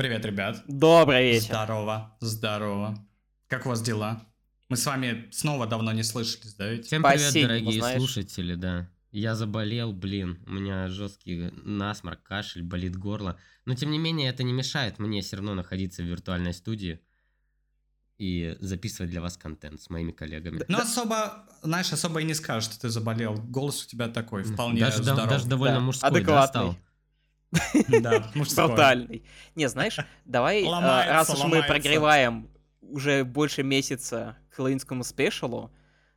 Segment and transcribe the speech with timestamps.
[0.00, 0.62] Привет, ребят.
[0.66, 1.48] Добрый вечер.
[1.48, 3.06] Здорово, здорово.
[3.48, 4.26] Как у вас дела?
[4.70, 6.86] Мы с вами снова давно не слышались, да ведь?
[6.86, 7.98] Всем привет, дорогие знаешь.
[7.98, 8.88] слушатели, да.
[9.10, 13.36] Я заболел, блин, у меня жесткий насморк, кашель, болит горло.
[13.66, 17.02] Но тем не менее, это не мешает мне все равно находиться в виртуальной студии
[18.16, 20.64] и записывать для вас контент с моими коллегами.
[20.66, 23.34] Ну, особо, знаешь, особо и не скажешь, что ты заболел.
[23.34, 25.28] Голос у тебя такой, вполне даже, да- здоров.
[25.28, 26.48] даже довольно Да, мужской, да, адекватный.
[26.48, 26.76] стал?
[27.88, 28.30] Да.
[28.34, 29.24] Брутальный.
[29.54, 32.48] Не, знаешь, давай, э, раз уж мы прогреваем
[32.80, 35.70] уже больше месяца к хэллоуинскому спешалу,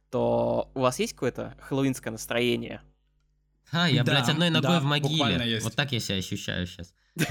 [0.10, 2.82] то у вас есть какое-то хэллоуинское настроение?
[3.72, 5.60] А, я, Да, блядь, одной ногой да, в могиле.
[5.62, 6.94] Вот так я себя ощущаю сейчас.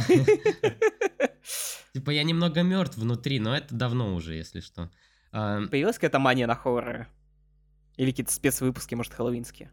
[1.93, 4.91] Типа я немного мертв внутри, но это давно уже, если что.
[5.31, 7.07] А, Появилась какая-то мания на хорроры?
[7.97, 9.71] Или какие-то спецвыпуски, может, хэллоуинские?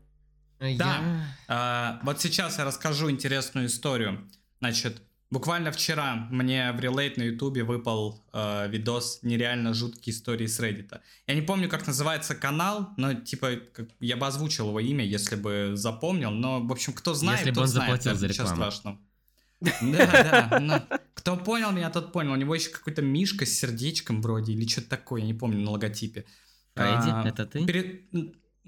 [0.59, 0.68] Да.
[0.68, 4.30] я- А, вот сейчас я расскажу интересную историю.
[4.59, 10.59] Значит, буквально вчера мне в Relate на Ютубе выпал э, видос нереально жуткие истории с
[10.59, 11.00] Reddit.
[11.28, 15.36] Я не помню, как называется канал, но типа как- я бы озвучил его имя, если
[15.36, 16.31] бы запомнил.
[16.31, 18.62] Но, в общем, кто знает, Если бы он знает, заплатил за ничего рекламу.
[18.72, 19.00] страшного.
[19.62, 20.59] Да, да.
[20.59, 22.31] ну, кто понял меня, тот понял.
[22.31, 25.72] У него еще какой-то мишка с сердечком вроде, или что-то такое, я не помню, на
[25.72, 26.25] логотипе.
[26.75, 27.66] Фредди, А, это ты?
[27.66, 28.03] перед-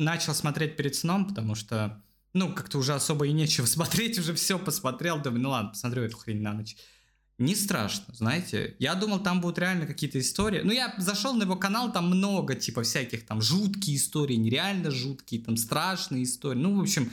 [0.01, 2.01] начал смотреть перед сном, потому что,
[2.33, 6.17] ну, как-то уже особо и нечего смотреть, уже все посмотрел, думаю, ну ладно, посмотрю эту
[6.17, 6.75] хрень на ночь.
[7.37, 8.75] Не страшно, знаете.
[8.77, 10.61] Я думал, там будут реально какие-то истории.
[10.63, 15.41] Ну, я зашел на его канал, там много, типа, всяких там жуткие истории, нереально жуткие,
[15.41, 16.59] там страшные истории.
[16.59, 17.09] Ну, в общем,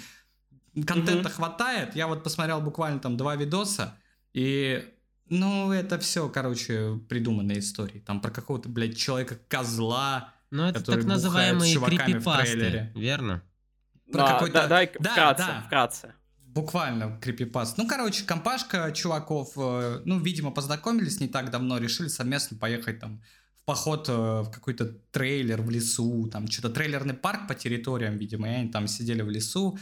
[0.87, 1.97] контента хватает.
[1.97, 3.97] Я вот посмотрел буквально там два видоса,
[4.35, 4.85] и,
[5.31, 8.01] ну, это все, короче, придуманные истории.
[8.01, 13.43] Там про какого-то, блядь, человека-козла, Ну, это так называемые крипипасты, верно?
[14.11, 15.63] Про Да, какой-то- да, давай Да, вкратце, да.
[15.67, 16.15] вкратце.
[16.47, 17.77] Буквально крипипаст.
[17.77, 23.23] Ну, короче, компашка чуваков, э, ну, видимо, познакомились не так давно, решили совместно поехать там
[23.55, 28.49] в поход э, в какой-то трейлер в лесу, там что-то трейлерный парк по территориям, видимо,
[28.49, 29.79] и они там сидели в лесу,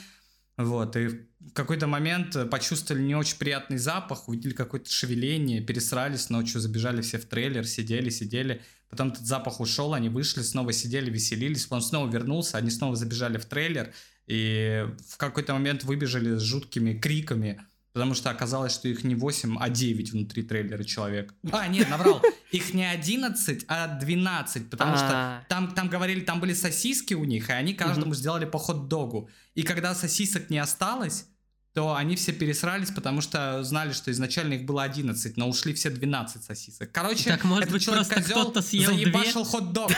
[0.56, 6.31] вот, и в какой-то момент э, почувствовали не очень приятный запах, увидели какое-то шевеление, пересрались
[6.31, 11.11] ночью, забежали все в трейлер, сидели, сидели, потом этот запах ушел, они вышли, снова сидели,
[11.11, 13.93] веселились, он снова вернулся, они снова забежали в трейлер,
[14.27, 19.57] и в какой-то момент выбежали с жуткими криками, потому что оказалось, что их не 8,
[19.59, 21.35] а 9 внутри трейлера человек.
[21.51, 22.23] А, нет, наврал.
[22.53, 27.25] Их не 11, а 12, потому что А, там, там говорили, там были сосиски у
[27.25, 29.31] них, и они каждому сделали по хот-догу.
[29.55, 31.27] И когда сосисок не осталось,
[31.76, 35.91] то они все пересрались, потому что знали, что изначально их было 11, но ушли все
[35.91, 36.91] 12 сосисок.
[36.91, 39.91] Короче, Так, может этот быть, кто-то съел заебашил хот-дог.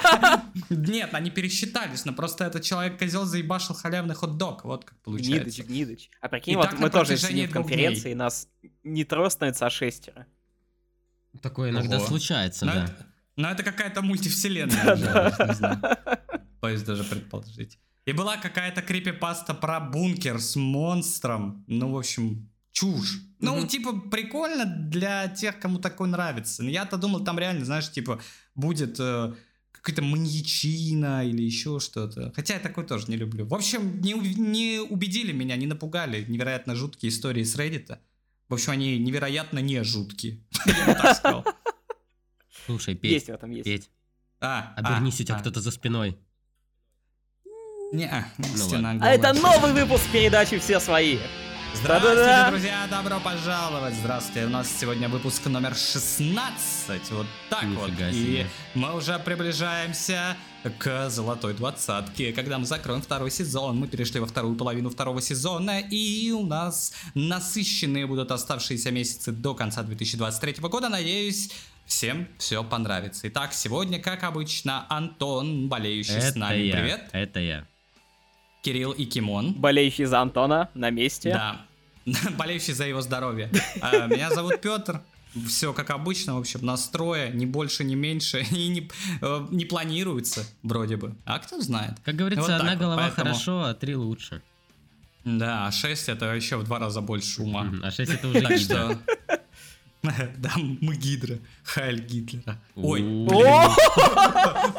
[0.70, 4.64] Нет, они пересчитались, но просто этот человек-козел заебашил халявный хот-дог.
[4.64, 5.64] Вот как получается.
[5.64, 6.08] гнидыч.
[6.22, 8.48] А прикинь, вот мы тоже сидим в конференции, нас
[8.82, 10.26] не трое становится, а шестеро.
[11.42, 12.96] Такое иногда случается, да.
[13.36, 16.16] Но это какая-то мультивселенная.
[16.62, 17.78] Боюсь даже предположить.
[18.06, 21.64] И была какая-то крипипаста про бункер с монстром.
[21.66, 23.20] Ну, в общем, чушь.
[23.40, 23.68] Ну, Мгм.
[23.68, 26.62] типа, прикольно для тех, кому такое нравится.
[26.62, 28.20] Но я-то думал, там реально, знаешь, типа,
[28.54, 29.32] будет э,
[29.72, 32.32] какая-то маньячина или еще что-то.
[32.36, 33.46] Хотя я такой тоже не люблю.
[33.46, 37.98] В общем, не, не убедили меня, не напугали невероятно жуткие истории с Reddit.
[38.48, 40.40] В общем, они невероятно не жуткие.
[40.66, 41.44] Я бы так сказал.
[42.66, 43.64] Слушай, Есть Петь, в этом, есть.
[43.64, 43.90] Петь,
[44.40, 46.18] А, обернись, у тебя а, кто-то за спиной.
[47.94, 49.14] Не, а, Ну стена А голая.
[49.14, 51.18] это новый выпуск передачи «Все свои».
[51.74, 52.50] Здравствуйте, Да-да-да.
[52.50, 53.94] друзья, добро пожаловать.
[53.94, 57.10] Здравствуйте, у нас сегодня выпуск номер 16.
[57.12, 57.88] Вот так вот.
[57.90, 58.46] Нифига И себе.
[58.74, 60.36] мы уже приближаемся
[60.78, 62.32] к золотой двадцатке.
[62.32, 66.92] Когда мы закроем второй сезон, мы перешли во вторую половину второго сезона, и у нас
[67.14, 70.88] насыщенные будут оставшиеся месяцы до конца 2023 года.
[70.88, 71.50] Надеюсь,
[71.86, 73.28] всем все понравится.
[73.28, 76.58] Итак, сегодня, как обычно, Антон, болеющий с Это нами.
[76.62, 77.08] я, Привет.
[77.12, 77.66] это я.
[78.64, 79.52] Кирилл и Кимон.
[79.52, 81.30] Болеющий за Антона на месте.
[81.32, 81.66] Да.
[82.38, 83.50] Болеющий за его здоровье.
[83.80, 85.00] А, Меня зовут Петр.
[85.48, 88.88] Все как обычно, в общем, настроя, ни больше, ни меньше, и не,
[89.20, 91.14] э, не планируется, вроде бы.
[91.24, 91.94] А кто знает?
[92.04, 94.42] Как говорится, Вот одна вот, голова поэтому- хорошо, а три лучше.
[95.24, 97.68] Да, а 6 это еще в два раза больше ума.
[97.82, 98.98] А 6 это уже Так что...
[100.38, 101.38] Да, мы Гидра.
[101.62, 102.60] Хайль Гитлера.
[102.74, 103.02] Ой,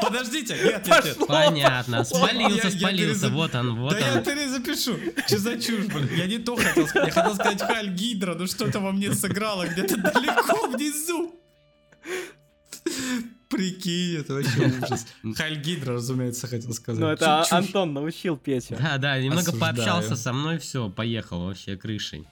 [0.01, 1.17] подождите, нет, нет, нет.
[1.27, 4.23] Понятно, спалился, спалился, вот он, вот да я он.
[4.23, 4.97] перезапишу.
[5.25, 6.09] Что за чушь, блин?
[6.15, 7.07] Я не то хотел сказать.
[7.15, 11.35] Я хотел сказать Халь Гидра, но что-то во мне сыграло где-то далеко внизу.
[13.49, 15.05] Прикинь, это вообще ужас.
[15.35, 16.99] Халь Гидра, разумеется, хотел сказать.
[16.99, 17.53] Ну это Чушь.
[17.53, 18.75] Антон научил Петю.
[18.79, 19.75] Да, да, немного Осуждаю.
[19.75, 22.27] пообщался со мной, все, поехал вообще крышей.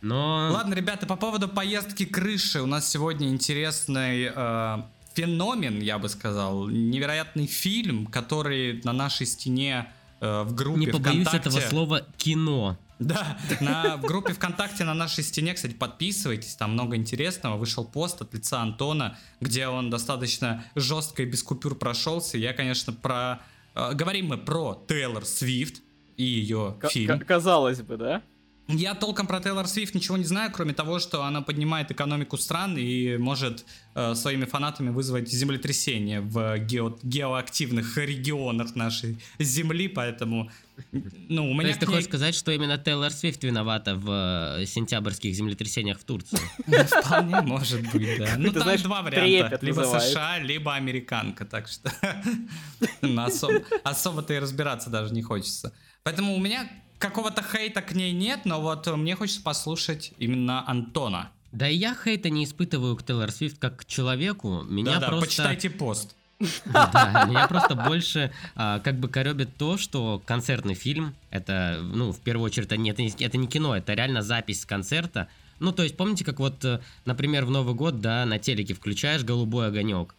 [0.00, 0.50] Но...
[0.52, 2.60] Ладно, ребята, по поводу поездки крыши.
[2.60, 4.82] У нас сегодня интересный э,
[5.14, 6.68] феномен, я бы сказал.
[6.68, 11.48] Невероятный фильм, который на нашей стене э, в группе Не побоюсь ВКонтакте...
[11.48, 12.78] этого слова кино.
[12.98, 17.56] Да, на, в группе ВКонтакте на нашей стене, кстати, подписывайтесь, там много интересного.
[17.56, 22.38] Вышел пост от лица Антона, где он достаточно жестко и без купюр прошелся.
[22.38, 23.40] Я, конечно, про...
[23.74, 25.82] Э, говорим мы про Тейлор Свифт
[26.16, 27.18] и ее К- фильм.
[27.18, 28.22] к- казалось бы, да?
[28.72, 32.76] Я толком про Тейлор Свифт ничего не знаю, кроме того, что она поднимает экономику стран
[32.76, 33.64] и может
[33.94, 40.50] э, своими фанатами вызвать землетрясение в гео- геоактивных регионах нашей Земли, поэтому,
[40.92, 44.66] ну, у То меня есть ты хочешь сказать, что именно Тейлор Свифт виновата в э,
[44.66, 46.38] сентябрьских землетрясениях в Турции?
[47.04, 48.34] Вполне может быть, да.
[48.36, 49.58] Ну, там два варианта.
[49.62, 49.82] Либо.
[49.82, 51.90] США, либо американка, так что
[53.02, 55.72] ну, осо- особо-то и разбираться даже не хочется.
[56.02, 56.68] Поэтому у меня
[57.00, 61.30] какого-то хейта к ней нет, но вот мне хочется послушать именно Антона.
[61.50, 64.62] Да и я хейта не испытываю к Тейлор Свифт как к человеку.
[64.62, 65.26] Меня Да-да, просто...
[65.26, 66.14] почитайте пост.
[66.64, 72.20] Да, меня просто больше а, как бы коробит то, что концертный фильм, это, ну, в
[72.20, 75.28] первую очередь, это не, это, не, кино, это реально запись концерта.
[75.58, 79.22] Ну, то есть, помните, как вот, э, например, в Новый год, да, на телеке включаешь
[79.22, 80.14] «Голубой огонек»,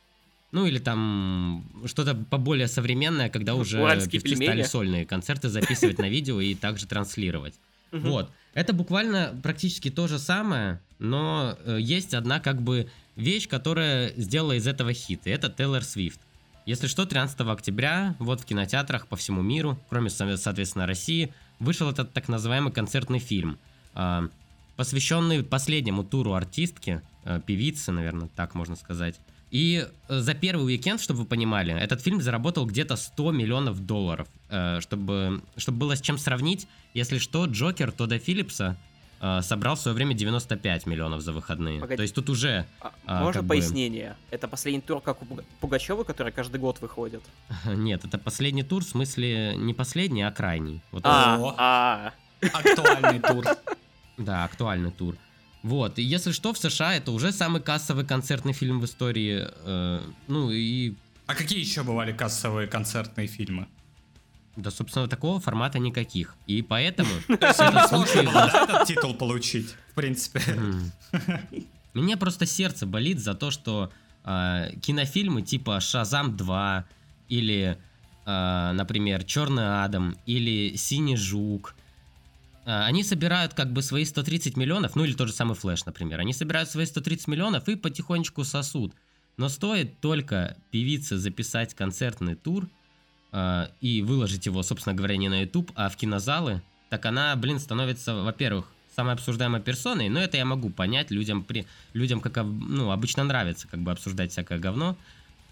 [0.51, 4.47] ну, или там что-то поболее современное, когда уже Уральские певцы пельмени.
[4.47, 7.55] стали сольные концерты записывать на видео и также транслировать.
[7.91, 8.31] Вот.
[8.53, 14.53] Это буквально практически то же самое, но э, есть одна как бы вещь, которая сделала
[14.53, 16.19] из этого хит, и это Тейлор Свифт.
[16.65, 21.89] Если что, 13 октября вот в кинотеатрах по всему миру, кроме, со- соответственно, России, вышел
[21.89, 23.57] этот так называемый концертный фильм,
[23.93, 24.29] а,
[24.77, 29.19] посвященный последнему туру артистки, э, певицы, наверное, так можно сказать.
[29.51, 34.27] И э, за первый уикенд, чтобы вы понимали, этот фильм заработал где-то 100 миллионов долларов.
[34.49, 38.77] Э, Чтобы, чтобы было с чем сравнить, если что, Джокер Тода Филлипса
[39.19, 41.81] э, собрал в свое время 95 миллионов за выходные.
[41.81, 41.97] Погоди.
[41.97, 42.65] То есть тут уже...
[42.79, 44.15] А, А, можно как бы- пояснение?
[44.29, 47.21] Это последний тур, как у Пуга- Пугачева, который каждый год выходит.
[47.65, 50.81] Нет, это последний тур, в смысле не последний, а крайний.
[50.93, 51.55] Вот А, О.
[51.57, 53.45] а, Актуальный тур.
[54.17, 55.15] Да, актуальный тур.
[55.63, 59.47] Вот, и если что, в США это уже самый кассовый концертный фильм в истории.
[59.47, 60.95] э, ну и,
[61.27, 63.67] А какие еще бывали кассовые концертные фильмы?
[64.57, 66.35] да, собственно, такого формата никаких.
[66.45, 67.09] И поэтому...
[67.87, 70.41] Сложно было, этот титул получить, в принципе.
[71.93, 73.91] Мне просто сердце болит за то, что
[74.23, 76.85] а, кинофильмы типа Шазам 2
[77.29, 77.77] или,
[78.25, 81.75] а, например, Черный Адам или Синий Жук,
[82.65, 86.33] они собирают как бы свои 130 миллионов, ну или тот же самый Флэш, например, они
[86.33, 88.93] собирают свои 130 миллионов и потихонечку сосут.
[89.37, 92.67] Но стоит только певице записать концертный тур
[93.31, 97.59] а, и выложить его, собственно говоря, не на YouTube, а в кинозалы, так она, блин,
[97.59, 102.91] становится, во-первых, самой обсуждаемой персоной, но это я могу понять, людям, при, людям как ну,
[102.91, 104.97] обычно нравится как бы обсуждать всякое говно.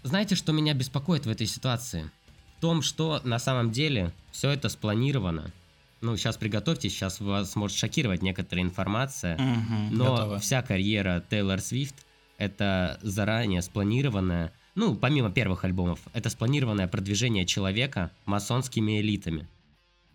[0.02, 2.10] Знаете, что меня беспокоит в этой ситуации?
[2.58, 5.50] В том, что на самом деле все это спланировано.
[6.00, 9.36] Ну, сейчас приготовьтесь, сейчас вас может шокировать некоторая информация.
[9.36, 10.38] Мгм, Но готово.
[10.38, 11.94] вся карьера Тейлор Свифт
[12.38, 19.46] это заранее спланированное, ну, помимо первых альбомов, это спланированное продвижение человека масонскими элитами.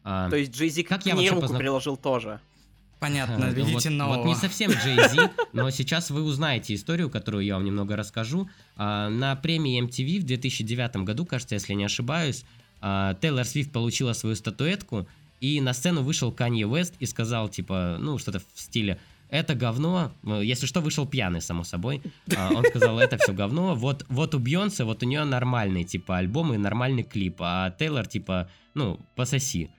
[0.04, 2.40] А, то есть Джейзи Как к я вообще руку познак- приложил тоже.
[3.00, 4.18] Понятно, видите вот, нового.
[4.20, 8.50] вот не совсем Jay-Z, но сейчас вы узнаете историю, которую я вам немного расскажу.
[8.76, 12.44] А, На премии MTV в 2009 году, кажется, если не ошибаюсь,
[12.82, 15.08] а, Тейлор Свифт получила свою статуэтку,
[15.42, 19.00] и на сцену вышел Канье Уэст и сказал, типа, ну, что-то в стиле
[19.30, 22.02] это говно, Э, если что, вышел пьяный, само собой.
[22.36, 23.76] А, Он сказал, это все говно.
[23.76, 28.08] Вот, вот у Бьонсе, вот у нее нормальный, типа, альбом и нормальный клип, а Тейлор,
[28.08, 29.70] типа, ну, пососи.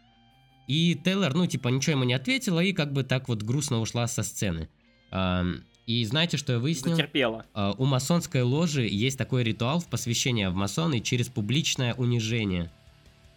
[0.67, 4.07] И Тейлор, ну, типа, ничего ему не ответила и как бы так вот грустно ушла
[4.09, 4.69] со сцены.
[5.87, 6.97] И знаете, что я выяснил?
[6.97, 7.47] Затерпела.
[7.55, 12.73] А, У масонской ложи есть такой ритуал в посвящение в масоны через публичное унижение.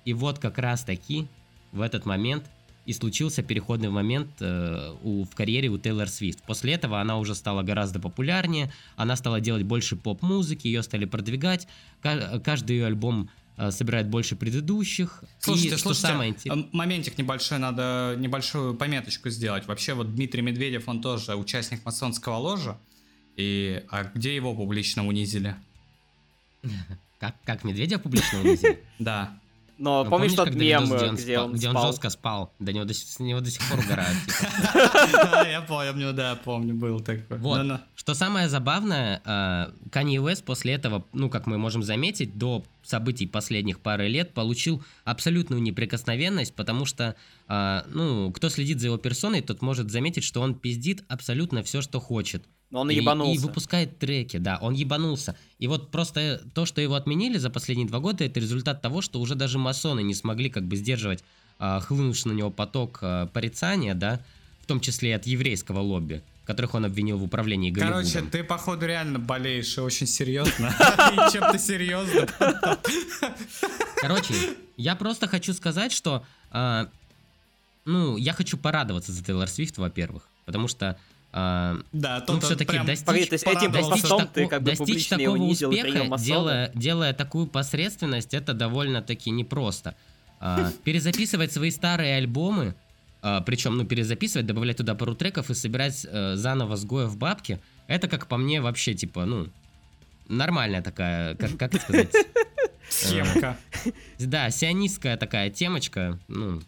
[0.04, 1.28] И вот как раз таки
[1.72, 2.46] в этот момент
[2.86, 6.42] и случился переходный момент э, у, в карьере у Тейлор Свифт.
[6.44, 11.68] После этого она уже стала гораздо популярнее, она стала делать больше поп-музыки, ее стали продвигать,
[12.02, 15.24] Ка- каждый ее альбом э, собирает больше предыдущих.
[15.40, 19.68] Слушайте, и, слушайте, самое инте- м- моментик небольшой, надо небольшую пометочку сделать.
[19.68, 22.78] Вообще вот Дмитрий Медведев, он тоже участник масонского ложа.
[23.36, 25.56] И а где его публично унизили?
[27.20, 28.80] Как, как Медведев публично унизили?
[29.00, 29.38] Да.
[29.80, 31.88] Но Ну, помнишь тот когда мем, видос, э, где он, где он спал?
[31.88, 32.54] жестко спал?
[32.60, 34.18] До него до, сих- с него до сих пор угорают.
[34.26, 35.48] типа.
[35.50, 37.38] Я помню, да, помню, был такой.
[37.38, 37.80] Вот.
[37.96, 43.80] Что самое забавное, Канье Уэст после этого, ну, как мы можем заметить, до событий последних
[43.80, 47.16] пары лет получил абсолютную неприкосновенность, потому что,
[47.48, 51.82] а, ну, кто следит за его персоной, тот может заметить, что он пиздит абсолютно все,
[51.82, 52.44] что хочет.
[52.72, 53.34] Но он И- ебанулся.
[53.34, 55.36] И, выпускает треки, да, он ебанулся.
[55.58, 59.20] И вот просто то, что его отменили за последние два года, это результат того, что
[59.20, 61.24] уже даже масоны не смогли как бы сдерживать
[61.58, 64.24] а, хлынувший на него поток а, порицания, да,
[64.62, 68.02] в том числе и от еврейского лобби, которых он обвинил в управлении Голливудом.
[68.04, 70.74] Короче, ты, походу, реально болеешь и очень серьезно.
[71.14, 72.28] И чем-то серьезно.
[73.98, 74.34] Короче,
[74.76, 76.90] я просто хочу сказать, что, а,
[77.86, 80.98] ну, я хочу порадоваться за Тейлор Свифт, во-первых, потому что
[81.32, 84.08] а, Да, ну, все-таки достичь, Погоди, то есть этим порадовался.
[84.08, 89.94] достичь, ты как бы такого унизил успеха, делая такую посредственность, это довольно-таки непросто.
[90.40, 92.74] А, перезаписывать свои старые альбомы,
[93.42, 97.60] причем, ну, перезаписывать, добавлять туда пару треков и собирать э, заново с Гоя в бабки,
[97.88, 99.48] это, как по мне, вообще, типа, ну,
[100.28, 102.12] нормальная такая, как, как это сказать,
[102.90, 103.58] Схемка.
[104.20, 106.62] да, сионистская такая темочка, ну,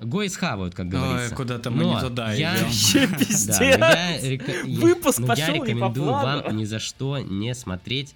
[0.00, 1.34] Гои схавают, как Ой, говорится.
[1.34, 2.64] куда-то мы Но не туда я- идем.
[2.66, 3.58] Вообще Да, пиздец.
[3.58, 6.42] но я, река- я- Выпуск но я пошел не по рекомендую плану.
[6.44, 8.14] вам ни за что не смотреть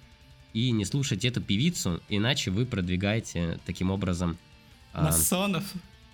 [0.53, 4.37] и не слушать эту певицу, иначе вы продвигаете таким образом
[4.93, 5.11] а,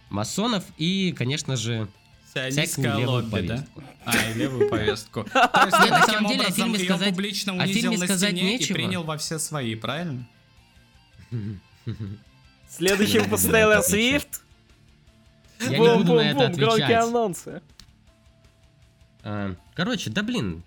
[0.10, 0.64] Масонов.
[0.78, 1.88] и, конечно же,
[2.34, 3.56] Сионистское левую лобби, да?
[3.56, 3.84] повестку.
[4.06, 5.24] А, и левую повестку.
[5.34, 8.32] То есть Нет, на самом деле, о образом фильме сказать- публично унизил фильме на сказать
[8.36, 10.28] стене и принял во все свои, правильно?
[12.70, 14.42] Следующий выпуск Тейлор Свифт.
[15.60, 16.92] Я не буду на это отвечать.
[16.92, 17.62] анонсы.
[19.24, 20.64] А, Короче, да блин.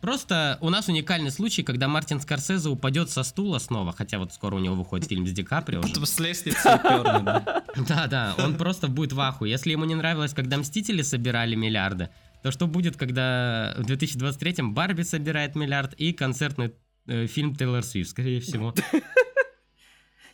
[0.00, 4.56] Просто у нас уникальный случай, когда Мартин Скорсезе упадет со стула снова, хотя вот скоро
[4.56, 5.82] у него выходит фильм с Ди Каприо.
[5.82, 7.64] Потом с лестницы уперли, да.
[7.88, 9.44] Да, да, он просто будет в аху.
[9.44, 12.08] Если ему не нравилось, когда Мстители собирали миллиарды,
[12.42, 16.72] то что будет, когда в 2023-м Барби собирает миллиард и концертный
[17.06, 18.74] э, фильм Тейлор Свифт, скорее всего.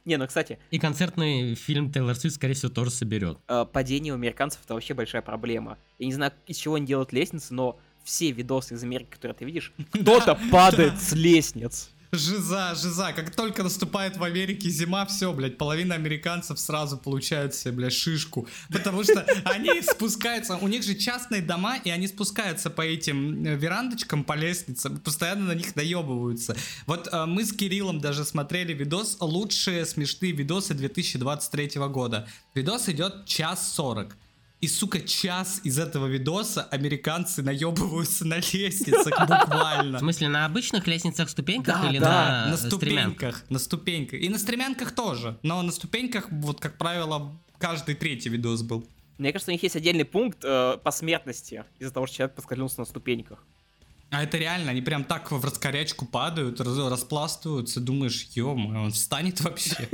[0.04, 3.38] Не, ну, кстати, И концертный фильм Тейлор Свифт, скорее всего, тоже соберет.
[3.48, 5.78] э, падение у американцев это вообще большая проблема.
[5.98, 9.44] Я не знаю, из чего они делают лестницы, но все видосы из Америки, которые ты
[9.44, 11.90] видишь, кто-то падает с лестниц.
[12.12, 13.12] Жиза, жиза.
[13.12, 18.46] Как только наступает в Америке зима, все, блядь, половина американцев сразу получают себе, блядь, шишку.
[18.70, 23.56] Потому что они спускаются, у них же частные дома, и они спускаются по этим э,
[23.56, 26.56] верандочкам, по лестницам, постоянно на них наебываются.
[26.86, 32.28] Вот э, мы с Кириллом даже смотрели видос «Лучшие смешные видосы 2023 года».
[32.54, 34.16] Видос идет час сорок.
[34.62, 39.98] И, сука, час из этого видоса американцы наебываются на лестницах В буквально.
[39.98, 44.18] смысле, на обычных лестницах ступеньках Да, или да, на, на ступеньках, на ступеньках.
[44.20, 45.38] И на стремянках тоже.
[45.42, 48.86] Но на ступеньках, вот как правило, каждый третий видос был.
[49.18, 52.80] Мне кажется, у них есть отдельный пункт э, по смертности из-за того, что человек поскользнулся
[52.80, 53.44] на ступеньках.
[54.10, 59.40] А это реально, они прям так в раскорячку падают, раз- распластываются, думаешь, ё он встанет
[59.42, 59.88] вообще?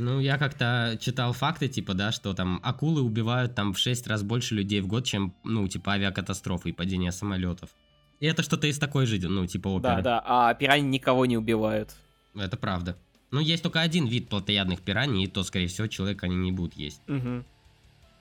[0.00, 4.22] Ну, я как-то читал факты, типа, да, что там акулы убивают там в 6 раз
[4.22, 7.70] больше людей в год, чем, ну, типа, авиакатастрофы и падение самолетов.
[8.20, 9.96] И это что-то из такой же, ну, типа, оперы.
[9.96, 11.94] Да, да, а пираньи никого не убивают.
[12.34, 12.96] Это правда.
[13.30, 16.74] Ну, есть только один вид плотоядных пираний, и то, скорее всего, человека они не будут
[16.74, 17.00] есть.
[17.06, 17.44] Мгм.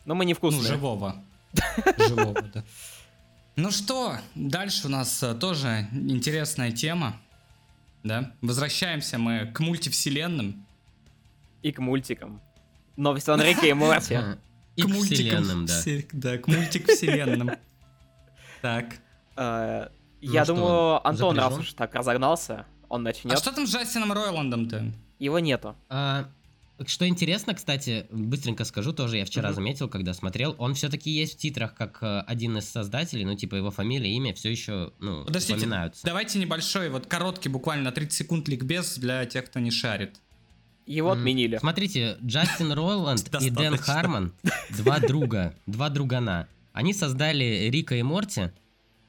[0.06, 0.68] Но мы не Ну, вкусные.
[0.68, 1.16] живого.
[1.98, 2.64] Живого, да.
[3.56, 7.18] Ну что, дальше у нас э, тоже интересная тема.
[8.04, 8.32] Да?
[8.42, 10.66] Возвращаемся мы к мультивселенным.
[11.64, 12.42] И к мультикам.
[12.98, 14.16] Новости о Рике и Морти.
[14.16, 14.38] А,
[14.76, 15.82] И к к мультикам вселенным, да.
[16.14, 17.52] Да, к мультик-вселенным.
[18.62, 18.96] Так.
[19.38, 19.88] Э,
[20.22, 23.38] Я Ну что, думаю, Антон, раз уж так разогнался, он А начнет.
[23.40, 24.92] что там с Джастином Ройландом-то?
[25.18, 25.78] Его нету.
[25.88, 26.30] А,
[26.86, 29.56] что интересно, кстати, быстренько скажу, тоже я вчера Мгм.
[29.56, 33.56] заметил, когда смотрел, он все-таки есть в титрах как э, один из создателей, ну, типа,
[33.56, 36.06] его фамилия, имя все еще, ну, Подождите, упоминаются.
[36.06, 40.20] давайте небольшой, вот короткий, буквально на 30 секунд ликбез для тех, кто не шарит.
[40.96, 41.58] Его отменили.
[41.58, 43.78] Смотрите, Джастин Роланд и Дэн.
[43.78, 44.34] Хармон,
[44.78, 46.48] два друга, два другана.
[46.74, 48.52] Они создали Рика и Морти,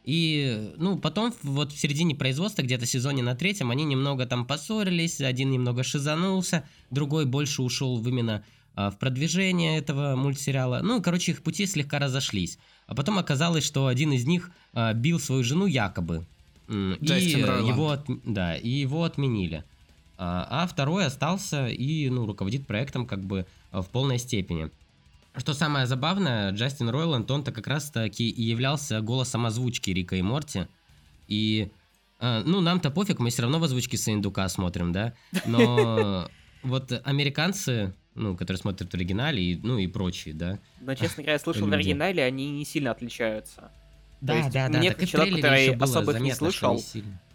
[0.05, 4.47] и, ну, потом в- вот в середине производства, где-то сезоне на третьем, они немного там
[4.47, 8.43] поссорились, один немного шизанулся, другой больше ушел в именно
[8.75, 10.81] а, в продвижение этого мультсериала.
[10.83, 12.59] Ну, короче, их пути слегка разошлись.
[12.87, 16.25] А потом оказалось, что один из них а, бил свою жену якобы.
[16.69, 19.65] И Джастин его, от- да, и его отменили.
[20.23, 24.71] А, а второй остался и ну, руководит проектом как бы а, в полной степени.
[25.35, 30.67] Что самое забавное, Джастин Ройланд, он-то как раз-таки и являлся голосом озвучки Рика и Морти.
[31.27, 31.71] И,
[32.19, 35.15] а, ну, нам-то пофиг, мы все равно в озвучке Саиндука смотрим, да?
[35.47, 36.29] Но
[36.63, 40.59] вот американцы, ну, которые смотрят в оригинале, и, ну, и прочие, да?
[40.83, 43.73] Но, честно говоря, я слышал в оригинале, они не сильно отличаются.
[44.21, 44.79] Да, да, да.
[44.81, 46.79] мне, как человек, который особо их не слышал.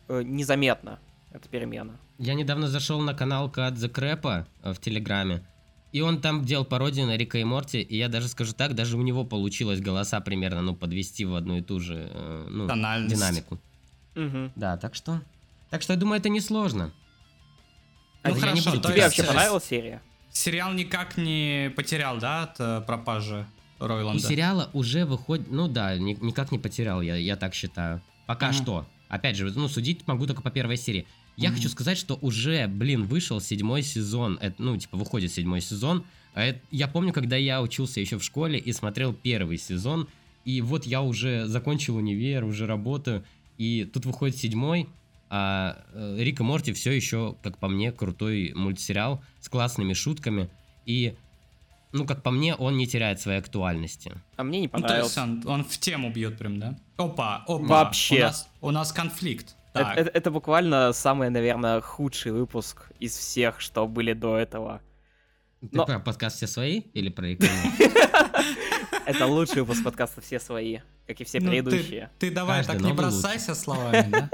[0.07, 0.99] Э, Незаметно.
[1.35, 1.97] Это перемена.
[2.17, 5.43] Я недавно зашел на канал Кадзе Крэпа э, в Телеграме,
[5.91, 8.95] и он там делал пародию на Рика и Морти, и я даже скажу так, даже
[8.97, 13.13] у него получилось голоса примерно, ну, подвести в одну и ту же, э, ну, Тональность.
[13.13, 13.59] динамику.
[14.15, 14.53] Мгм.
[14.55, 15.21] Да, так что...
[15.71, 16.93] Так что я думаю, это несложно.
[18.23, 20.01] А Ну тебе- хорошо, тебе то тебе вообще понравилась серия?
[20.31, 23.45] Сериал никак не потерял, да, от э, пропажи
[23.81, 24.21] У Ройланда?
[24.25, 25.51] сериала уже выходит...
[25.51, 28.01] Ну да, ни- никак не потерял, я, я так считаю.
[28.25, 28.55] Пока Мгм.
[28.55, 28.85] что.
[29.09, 31.05] Опять же, ну, судить могу только по первой серии.
[31.37, 34.37] Я хочу сказать, что уже, блин, вышел седьмой сезон.
[34.41, 36.05] Это, ну, типа, выходит седьмой сезон.
[36.33, 40.07] А это- я помню, когда я учился еще в школе и смотрел первый сезон,
[40.45, 43.23] и вот я уже закончил универ, уже работаю,
[43.57, 44.87] и тут выходит седьмой,
[45.29, 50.49] а э, Рик и Морти все еще, как по мне, крутой мультсериал с классными шутками,
[50.85, 51.15] и,
[51.93, 54.11] ну, как по мне, он не теряет своей актуальности.
[54.37, 55.47] А мне не Ну, то есть понравился.
[55.47, 56.77] он, он в тему бьет прям, да?
[56.97, 57.57] Опа, опа.
[57.65, 58.17] Вообще.
[58.17, 59.55] У нас, у нас конфликт.
[59.75, 64.81] Это, это- это буквально самый, наверное, худший выпуск из всех, что были до этого.
[65.61, 67.27] Ты Но- про подкаст все свои или про?
[69.05, 72.09] Это лучший выпуск подкаста все свои, как и все ну, предыдущие.
[72.17, 74.29] Ты, давай так не бросайся словами, да?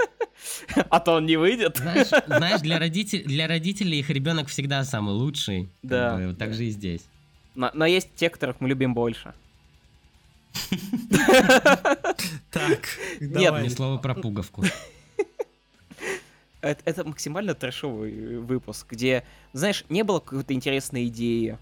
[0.88, 1.76] А то он не выйдет.
[1.76, 5.68] Знаешь, знаешь для, родителей, для родителей их ребенок всегда самый лучший.
[5.82, 6.16] Да.
[6.16, 7.02] бы, так же и здесь.
[7.54, 9.34] Но, но есть те, которых мы любим больше.
[12.50, 12.80] Так,
[13.20, 13.62] Нет.
[13.62, 14.64] Ни слова про пуговку.
[16.62, 21.58] Это, это максимально трэшовый выпуск, где, знаешь, не было какой-то интересной идеи.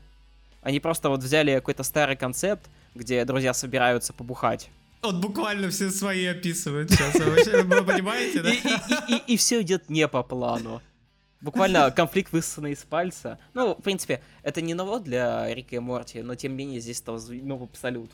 [0.62, 4.71] Они просто вот взяли какой-то старый концепт, где друзья собираются побухать.
[5.02, 7.14] Он буквально все свои описывает сейчас.
[7.14, 8.50] Вы вообще- Вы понимаете, да?
[9.26, 10.83] И, все идет не по плану.
[11.40, 13.38] Буквально конфликт высосанный из пальца.
[13.54, 17.00] Ну, в принципе, это не ново для Рика и Морти, но тем не менее здесь
[17.00, 18.11] это воз- ну, абсолют.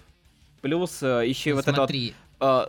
[0.61, 1.91] Плюс еще и Ну, вот эта вот,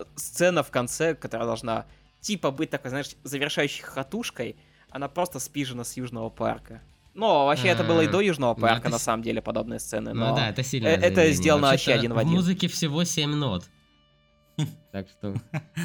[0.02, 1.86] э, сцена в конце, которая должна
[2.22, 4.56] типа быть такой, знаешь, завершающей хохотушкой,
[4.90, 6.82] она просто спижена с Южного парка.
[7.14, 10.14] Ну, вообще, это было и до Южного ну, парка, это на самом деле, подобные сцены.
[10.14, 10.88] ну да, это сильно.
[10.88, 12.34] э, это сделано вообще один в один.
[12.34, 13.66] В музыке всего 7 нот.
[14.92, 15.36] Так что...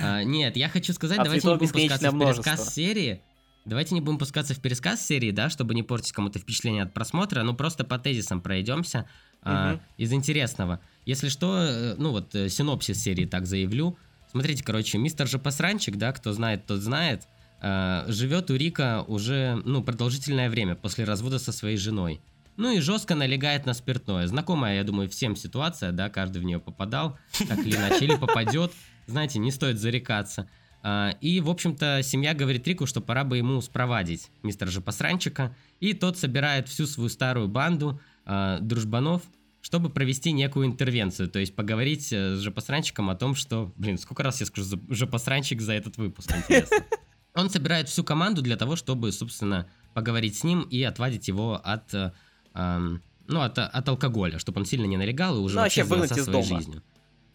[0.02, 3.22] а, Нет, я хочу сказать, А давайте не будем пускаться в пересказ серии.
[3.64, 7.42] Давайте не будем пускаться в пересказ серии, да, чтобы не портить кому-то впечатление от просмотра,
[7.44, 9.08] ну просто по тезисам пройдемся
[9.42, 10.80] а, из интересного.
[11.04, 13.96] Если что, э, ну вот э, синопсис серии так заявлю.
[14.32, 17.28] Смотрите, короче, мистер же посранчик, да, кто знает, тот знает,
[17.60, 22.22] а, живет у Рика уже, ну, продолжительное время после развода со своей женой.
[22.56, 24.26] Ну и жестко налегает на спиртное.
[24.26, 28.72] Знакомая, я думаю, всем ситуация, да, каждый в нее попадал, так или иначе, или попадет.
[29.06, 30.48] Знаете, не стоит зарекаться.
[30.82, 35.54] А, И, в общем-то, семья говорит Рику, что пора бы ему спровадить мистера же посранчика.
[35.80, 39.22] И тот собирает всю свою старую банду а, дружбанов,
[39.62, 41.28] чтобы провести некую интервенцию.
[41.30, 43.72] То есть поговорить э, с жопосранчиком о том, что...
[43.76, 46.78] Блин, сколько раз я скажу жопосранчик за этот выпуск, интересно.
[47.34, 51.94] Он собирает всю команду для того, чтобы, собственно, поговорить с ним и отвадить его от...
[51.94, 52.12] э,
[52.54, 56.20] ну, от, от алкоголя, чтобы он сильно не налегал и уже Ну, вообще вообще занялся
[56.20, 56.60] из своей дома.
[56.60, 56.82] жизнью.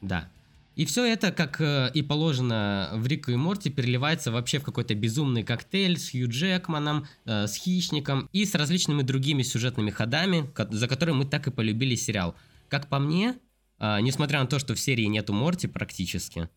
[0.01, 0.29] Да.
[0.77, 4.93] И все это, как э, и положено в Рику и Морти, переливается вообще в какой-то
[4.93, 10.87] безумный коктейль с Хью Джекманом, э, с Хищником и с различными другими сюжетными ходами, за
[10.87, 12.35] которые мы так и полюбили сериал.
[12.69, 13.37] Как по мне,
[13.79, 16.47] э, несмотря на то, что в серии нету Морти практически,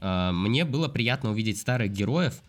[0.00, 2.42] мне было приятно увидеть старых героев,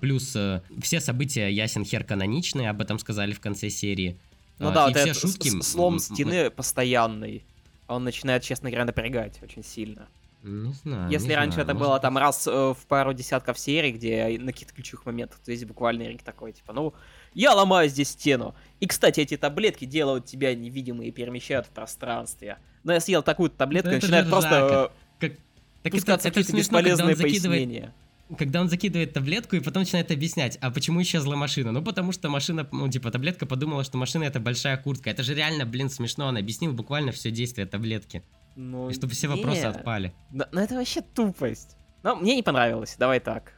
[0.00, 0.36] плюс
[0.82, 4.18] все события ясен хер каноничные, об этом сказали в конце серии.
[4.58, 5.62] Ну да, и вот все этот шутки...
[5.62, 7.44] слом стены постоянный.
[7.86, 10.08] Он начинает, честно говоря, напрягать очень сильно.
[10.42, 11.10] Не знаю.
[11.10, 14.38] Если не раньше знаю, это может было там раз э, в пару десятков серий, где
[14.38, 16.94] на каких-то ключевых моментах, то здесь буквально Рик такой, типа, ну,
[17.34, 18.54] я ломаю здесь стену.
[18.80, 22.58] И, кстати, эти таблетки делают тебя невидимой и перемещают в пространстве.
[22.84, 25.38] Но я съел такую таблетку, и это начинает просто э, Как...
[25.82, 27.94] Так пускаться в какие-то смешно, когда он бесполезные закидывает пояснения.
[28.38, 31.72] когда он закидывает таблетку и потом начинает объяснять, а почему исчезла машина?
[31.72, 35.10] Ну, потому что машина, ну, типа, таблетка подумала, что машина это большая куртка.
[35.10, 36.26] Это же реально, блин, смешно.
[36.26, 38.22] Он объяснил буквально все действие таблетки.
[38.60, 39.34] Ну, И чтобы все не.
[39.36, 40.12] вопросы отпали.
[40.30, 41.76] Да, ну это вообще тупость.
[42.02, 43.52] Но мне не понравилось, давай так.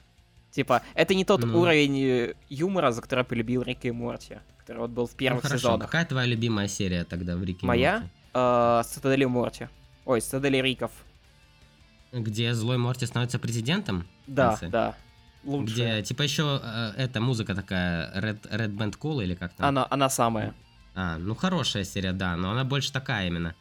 [0.53, 1.61] Типа, это не тот Ну.
[1.61, 5.43] уровень э, юмора, за который полюбил Рик и Морти, который вот был в Ну, первых
[5.43, 5.87] хорошо, сезонах.
[5.87, 7.93] какая твоя любимая серия тогда в Рике и Моя?
[8.01, 8.11] Морти?
[8.35, 9.69] Э, Цитадели Морти.
[10.05, 10.93] Ой, Цитадели Риков.
[12.13, 14.07] Где злой Морти становится президентом?
[14.27, 14.95] Да, да.
[15.45, 15.73] Лучше.
[15.73, 16.61] Где, типа, еще
[16.97, 19.67] эта музыка такая, Red, Red Band Cool или как там?
[19.67, 20.55] Она, она самая.
[20.95, 23.55] А, ну хорошая серия, да, но она больше такая именно.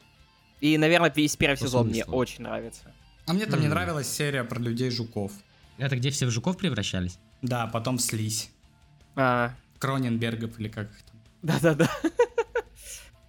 [0.62, 2.94] И, наверное, весь первый По сезон мне очень нравится.
[3.26, 3.72] А мне там не М.
[3.72, 5.32] нравилась серия про людей-жуков.
[5.78, 7.18] Это где все в жуков превращались?
[7.42, 8.52] Да, потом слизь.
[9.16, 11.16] А, Кроненбергов или как их там.
[11.42, 11.90] да-да-да.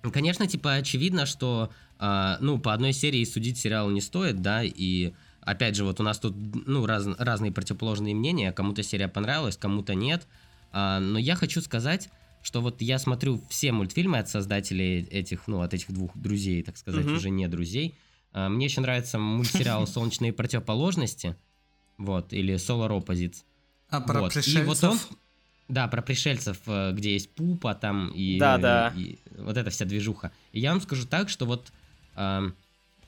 [0.02, 4.62] Ну, Конечно, типа, очевидно, что, а, ну, по одной серии судить сериал не стоит, да,
[4.64, 6.34] и, опять же, вот у нас тут,
[6.66, 10.26] ну, раз- разные противоположные мнения, кому-то серия понравилась, кому-то нет,
[10.74, 12.08] А, но я хочу сказать,
[12.42, 16.76] что вот я смотрю все мультфильмы от создателей этих, ну, от этих двух друзей, так
[16.76, 17.16] сказать, Мгм.
[17.16, 17.94] уже не друзей.
[18.32, 21.36] А, мне еще нравится мультсериал «Солнечные противоположности»,
[21.98, 23.44] вот, или «Solar Opposites».
[23.88, 24.32] А про Вот.
[24.32, 24.66] И пришельцев?
[24.66, 24.98] вот он,
[25.68, 28.92] да, про пришельцев, э, где есть пупа там и, Да, да.
[28.96, 30.32] и вот эта вся движуха.
[30.52, 31.70] И я вам скажу так, что вот
[32.14, 32.54] ам,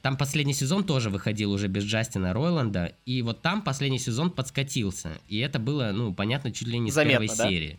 [0.03, 5.19] там последний сезон тоже выходил уже без Джастина Ройланда, и вот там последний сезон подскатился,
[5.29, 7.49] и это было, ну, понятно, чуть ли не с Заметно, первой да?
[7.49, 7.79] серии.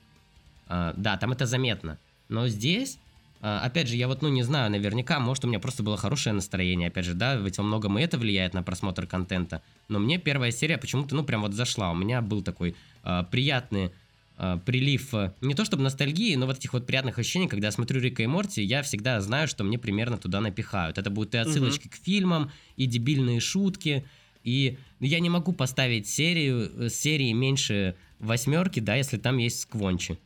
[0.68, 1.98] А, да, там это заметно.
[2.30, 2.98] Но здесь,
[3.42, 6.34] а, опять же, я вот, ну, не знаю, наверняка, может, у меня просто было хорошее
[6.34, 9.62] настроение, опять же, да, ведь во многом и это влияет на просмотр контента.
[9.88, 11.92] Но мне первая серия почему-то, ну, прям вот зашла.
[11.92, 13.92] У меня был такой а, приятный
[14.38, 18.02] а, прилив, не то чтобы ностальгии, но вот этих вот приятных ощущений, когда я смотрю
[18.02, 20.98] Рика и Морти, я всегда знаю, что мне примерно туда напихают.
[20.98, 24.04] Это будут и отсылочки к фильмам, и дебильные шутки,
[24.46, 30.20] и я не могу поставить серию, э, серии меньше восьмерки, да, если там есть сквончи.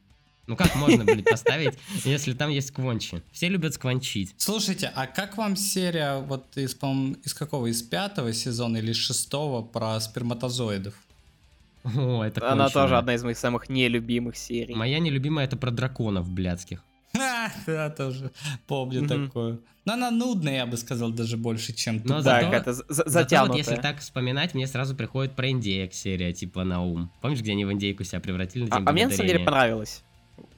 [0.49, 3.21] Ну как можно, блин, поставить, если там есть сквончи?
[3.31, 4.33] Все любят сквончить.
[4.37, 6.87] Слушайте, а как вам серия вот из, по
[7.23, 7.67] из какого?
[7.67, 10.95] Из пятого сезона или из шестого про сперматозоидов?
[11.83, 12.81] О, это Она кончено.
[12.81, 14.73] тоже одна из моих самых нелюбимых серий.
[14.73, 16.83] Моя нелюбимая это про драконов блядских.
[17.19, 18.31] А, да, тоже
[18.67, 19.61] помню такую.
[19.85, 23.47] Но она нудная, я бы сказал, даже больше, чем какая-то за- Зато затянутая.
[23.49, 27.11] вот если так вспоминать, мне сразу приходит про индеек серия, типа на ум.
[27.21, 28.65] Помнишь, где они в индейку себя превратили?
[28.67, 30.03] на А, а мне на самом деле понравилось.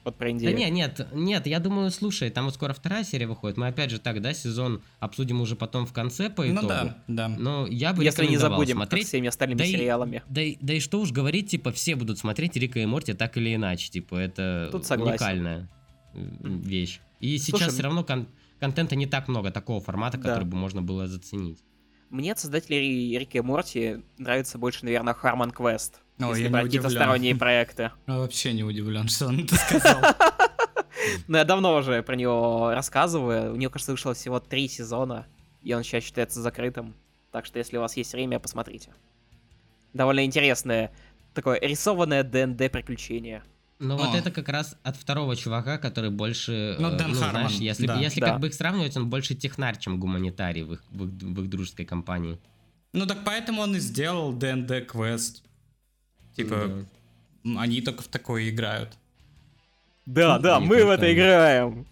[0.04, 0.54] Вот про Да Индию.
[0.56, 3.56] не, нет, нет, я думаю, слушай, там вот скоро вторая серия выходит.
[3.56, 6.68] Мы опять же так, да, сезон обсудим уже потом в конце по Ну итогу.
[6.68, 7.28] да, да.
[7.28, 9.06] Но я бы Если не забудем, смотреть.
[9.08, 10.22] всеми остальными Да и- сериалами.
[10.28, 13.36] Да и, да и что уж говорить, типа, все будут смотреть Рика и Морти так
[13.36, 13.90] или иначе.
[13.90, 15.12] Типа, это Тут согласен.
[15.12, 15.68] уникальная
[16.14, 17.00] э, вещь.
[17.20, 18.26] И сейчас Слушай, все равно кон-
[18.60, 20.22] контента не так много такого формата, Да.
[20.28, 21.58] который бы можно было заценить.
[22.10, 26.01] Мне от создателей Рика и Морти нравится больше, наверное, Харман Квест.
[26.30, 27.90] Ой, если брать какие-то сторонние проекты.
[28.06, 30.00] Я вообще не удивлен, что он это сказал.
[31.26, 33.52] Ну, я давно уже про него рассказываю.
[33.54, 35.26] У него, кажется, вышло всего три сезона,
[35.62, 36.94] и он сейчас считается закрытым.
[37.32, 38.90] Так что, если у вас есть время, посмотрите.
[39.94, 40.92] Довольно интересное,
[41.34, 43.42] такое рисованное ДНД приключение.
[43.78, 46.76] Но вот это как раз от второго чувака, который больше...
[46.78, 47.98] Ну, э, Дэн Хармон, знаешь, если, да.
[47.98, 48.28] если Да.
[48.28, 51.50] как бы их сравнивать, он больше технарь, чем гуманитарий в их, в их- в их
[51.50, 52.38] дружеской компании.
[52.92, 55.42] Ну так поэтому он и сделал ДНД квест.
[56.36, 56.86] Типа,
[57.44, 58.90] м, они только в такое играют.
[60.06, 61.86] Да, Ну, да, мы в это играем.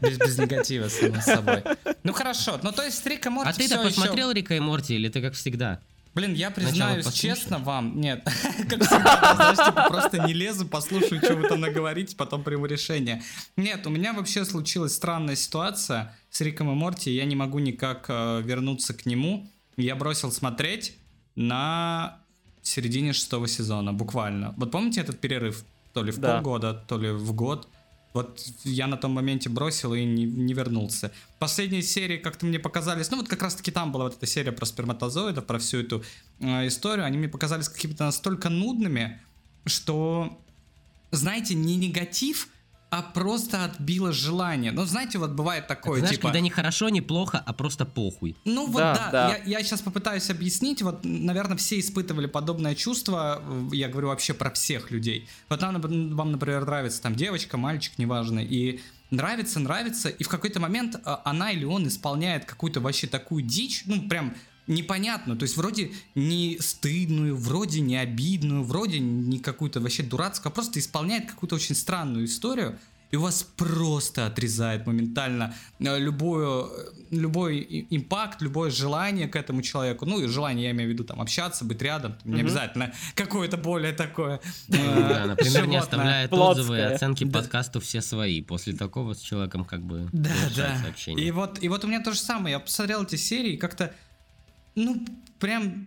[0.00, 1.62] Без, без негатива, само собой.
[2.04, 5.20] Ну хорошо, ну то есть Рика Морти А ты-то посмотрел Рика и Морти, или ты
[5.20, 5.80] как всегда?
[6.14, 8.22] Блин, я признаюсь честно вам, нет,
[8.68, 13.22] как всегда, знаешь, типа просто не лезу, послушаю, что вы там наговорите, потом приму решение.
[13.56, 18.06] Нет, у меня вообще случилась странная ситуация с Риком и Морти, я не могу никак
[18.08, 19.50] э, вернуться к нему.
[19.78, 20.96] Я бросил смотреть
[21.34, 22.18] на
[22.62, 24.54] середине шестого сезона, буквально.
[24.56, 25.64] Вот помните этот перерыв?
[25.92, 26.34] То ли в Да.
[26.34, 27.68] полгода, то ли в год.
[28.14, 31.12] Вот я на том моменте бросил и не, не вернулся.
[31.38, 34.66] Последние серии как-то мне показались, ну вот как раз-таки там была вот эта серия про
[34.66, 36.02] сперматозоидов, про всю эту
[36.40, 39.20] э, историю, они мне показались какими-то настолько нудными,
[39.64, 40.38] что,
[41.10, 42.48] знаете, не негатив,
[42.92, 44.70] а просто отбило желание.
[44.70, 46.28] Ну, знаете, вот бывает такое, Знаешь, типа...
[46.28, 48.36] когда не хорошо, не плохо, а просто похуй.
[48.44, 49.28] Ну вот Да, да, да.
[49.46, 50.82] Я, я сейчас попытаюсь объяснить.
[50.82, 53.42] Вот, наверное, все испытывали подобное чувство.
[53.72, 55.26] Я говорю вообще про всех людей.
[55.48, 60.28] Вот нам, нап- вам, например, нравится там девочка, мальчик, неважно, и нравится, нравится, и в
[60.28, 64.34] какой-то момент э, она или он исполняет какую-то вообще такую дичь, ну прям
[64.66, 70.54] непонятную, то есть вроде не стыдную, вроде не обидную, вроде не какую-то вообще дурацкую, а
[70.54, 72.78] просто исполняет какую-то очень странную историю,
[73.12, 79.60] и у вас просто отрезает моментально э, любую, э, любой импакт, любое желание к этому
[79.60, 80.06] человеку.
[80.06, 82.16] Ну, и желание, я имею в виду, там, общаться, быть рядом.
[82.24, 88.00] Не обязательно какое-то более такое э, Да, например, не оставляет отзывы и оценки подкасту все
[88.00, 88.40] свои.
[88.40, 90.78] После такого с человеком как бы Да, да.
[91.08, 92.54] И вот, и вот у меня то же самое.
[92.54, 93.92] Я посмотрел эти серии и как-то,
[94.74, 95.04] ну,
[95.38, 95.86] прям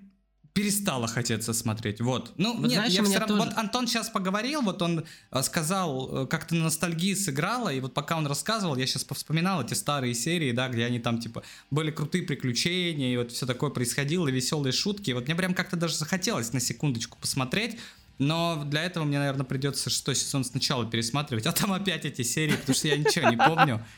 [0.54, 2.00] перестало хотеться смотреть.
[2.00, 2.32] Вот.
[2.38, 5.44] Ну, Вот нет, знаешь, я меня равно- тоже- Вот Антон сейчас поговорил, вот он э,
[5.44, 9.74] сказал, э, как-то на ностальгии сыграла, и вот пока он рассказывал, я сейчас повспоминал эти
[9.74, 14.30] старые серии, да, где они там, типа, были крутые приключения, и вот все такое происходило,
[14.30, 15.10] и веселые шутки.
[15.10, 17.78] И вот мне прям как-то даже захотелось на секундочку посмотреть,
[18.18, 22.56] но для этого мне, наверное, придется шестой сезон сначала пересматривать, а там опять эти серии,
[22.56, 23.86] потому что я ничего не помню.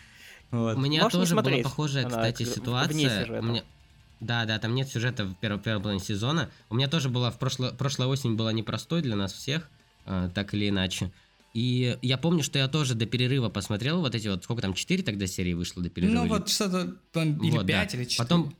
[0.49, 0.77] Вот.
[0.77, 3.39] У меня Можешь тоже была похожая, Она кстати, вне ситуация.
[3.41, 3.63] У меня-
[4.19, 6.49] Да, да, там нет сюжета в первой, первой половине сезона.
[6.69, 9.69] У меня тоже была в прошлой, прошлая осень была непростой для нас всех,
[10.05, 11.11] э, так или иначе.
[11.53, 15.03] И я помню, что я тоже до перерыва посмотрел вот эти вот, сколько там, 4
[15.03, 16.15] тогда серии вышло до перерыва?
[16.15, 17.81] Ну или вот что-то там, или Вот, да.
[17.81, 18.17] 5, или 4.
[18.17, 18.55] Потом,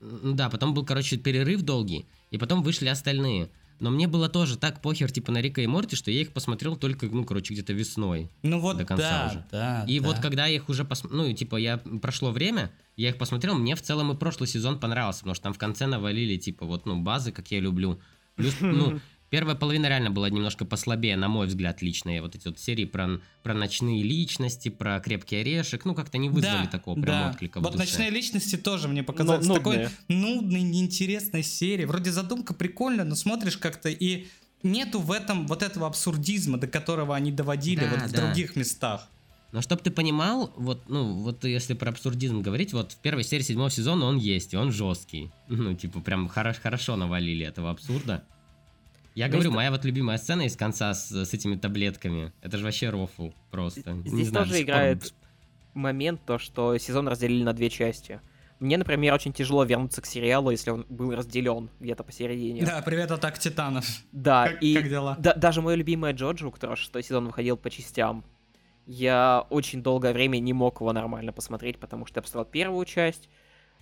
[0.00, 3.50] да, потом был, короче, перерыв долгий, и потом вышли остальные.
[3.80, 6.76] Но мне было тоже так похер, типа, на Рика и Морти, что я их посмотрел
[6.76, 8.30] только, ну, короче, где-то весной.
[8.42, 9.44] Ну вот До конца да, уже.
[9.50, 9.84] да.
[9.88, 10.06] И да.
[10.06, 13.74] вот когда я их уже посмотрел, ну, типа, я прошло время, я их посмотрел, мне
[13.74, 17.00] в целом и прошлый сезон понравился, потому что там в конце навалили, типа, вот, ну,
[17.00, 18.00] базы, как я люблю.
[18.36, 22.16] Плюс, ну, первая половина реально была немножко послабее, на мой взгляд, лично.
[22.16, 26.28] И вот эти вот серии про, про ночные личности, про крепкий орешек, ну, как-то не
[26.28, 27.30] вызвали Да, такого прям да.
[27.30, 27.84] отклика в Вот душе.
[27.84, 31.84] ночные личности тоже мне показались Ну, такой нудной, неинтересной серии.
[31.84, 34.26] Вроде задумка прикольная, но смотришь как-то и
[34.62, 38.26] нету в этом вот этого абсурдизма, до которого они доводили Да, вот в да.
[38.26, 39.08] других местах.
[39.52, 43.42] Но чтоб ты понимал, вот, ну, вот если про абсурдизм говорить, вот в первой серии
[43.42, 45.30] седьмого сезона он есть, и он жесткий.
[45.48, 48.22] Ну, типа, прям хорош, хорошо навалили этого абсурда.
[49.14, 52.32] Я Здесь говорю, то- моя вот любимая сцена из конца с, с этими таблетками.
[52.42, 53.92] Это же вообще рофл просто.
[53.92, 55.14] Не Здесь знаю, до тоже пор играет
[55.74, 58.20] момент, то, что сезон разделили на две части.
[58.60, 62.64] Мне, например, очень тяжело вернуться к сериалу, если он был разделен где-то посередине.
[62.66, 63.86] Да, привет, атак титанов.
[64.12, 65.16] Да, Как, и как дела?
[65.18, 68.22] да- даже мое любимое Джоджо, у которого шестой сезон выходил по частям,
[68.86, 73.28] я очень долгое время не мог его нормально посмотреть, потому что я посмотрел первую часть,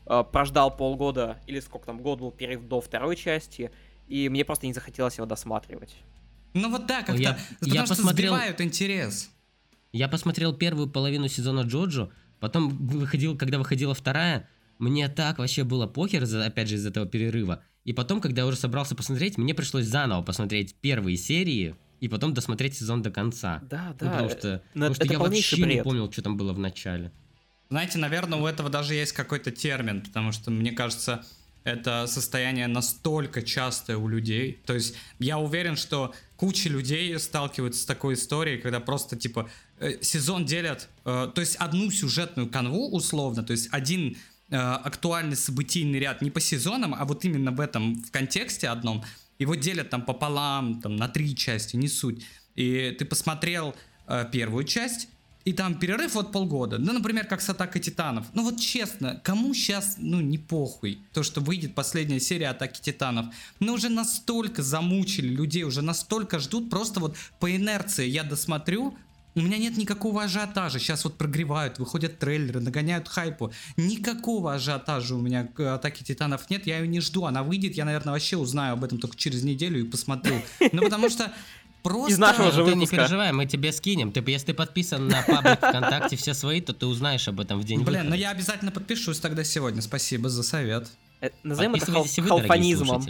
[0.07, 3.71] э, прождал полгода, или сколько там, год был перерыв до второй части,
[4.09, 5.95] и мне просто не захотелось его досматривать.
[6.55, 9.31] Ну вот да, как-то, Я- потому я что посмотрел- сбивают интерес.
[9.93, 15.87] Я посмотрел первую половину сезона Джоджо, потом выходил, когда выходила вторая, мне так вообще было
[15.87, 17.63] похер, из-за- опять же, из этого перерыва.
[17.85, 22.35] И потом, когда я уже собрался посмотреть, мне пришлось заново посмотреть первые серии и потом
[22.35, 23.61] досмотреть сезон до конца.
[23.71, 24.11] Да, Ну, да.
[24.11, 25.85] потому что, ну, потому что я вообще не бред.
[25.85, 27.13] помнил, что там было в начале.
[27.71, 31.25] Знаете, наверное, у этого даже есть какой-то термин, потому что, мне кажется,
[31.69, 34.61] это состояние настолько частое у людей.
[34.67, 40.03] То есть я уверен, что куча людей сталкиваются с такой историей, когда просто, типа, э,
[40.03, 44.17] сезон делят, э, то есть одну сюжетную канву, условно, то есть один
[44.51, 49.05] э, актуальный событийный ряд не по сезонам, а вот именно в этом, в контексте одном,
[49.39, 52.25] его делят там пополам, там на три части, не суть.
[52.55, 53.75] И ты посмотрел
[54.07, 55.09] э, первую часть,
[55.49, 56.77] и там перерыв вот полгода.
[56.77, 58.27] Ну, например, как с Атакой Титанов.
[58.35, 63.35] Ну вот честно, кому сейчас, ну, не похуй, то, что выйдет последняя серия Атаки Титанов.
[63.59, 68.95] Ну, уже настолько замучили людей, уже настолько ждут, просто вот по инерции я досмотрю,
[69.35, 70.79] у меня нет никакого ажиотажа.
[70.79, 73.53] Сейчас вот прогревают, выходят трейлеры, нагоняют хайпу.
[73.77, 76.67] Никакого ажиотажа у меня к Атаке Титанов нет.
[76.67, 77.25] Я ее не жду.
[77.25, 80.35] Она выйдет, я, наверное, вообще узнаю об этом только через неделю и посмотрю.
[80.73, 81.33] Ну, потому что
[81.83, 82.13] просто...
[82.13, 82.97] Из нашего же ты не выпуска.
[82.97, 84.13] переживай, мы тебе скинем.
[84.13, 87.65] Ты, если ты подписан на паблик ВКонтакте все свои, то ты узнаешь об этом в
[87.65, 89.83] день Блин, ну я обязательно подпишусь тогда сегодня.
[89.83, 90.89] Спасибо за совет.
[91.21, 93.05] Э, Назовем это хал- вы, халфанизмом.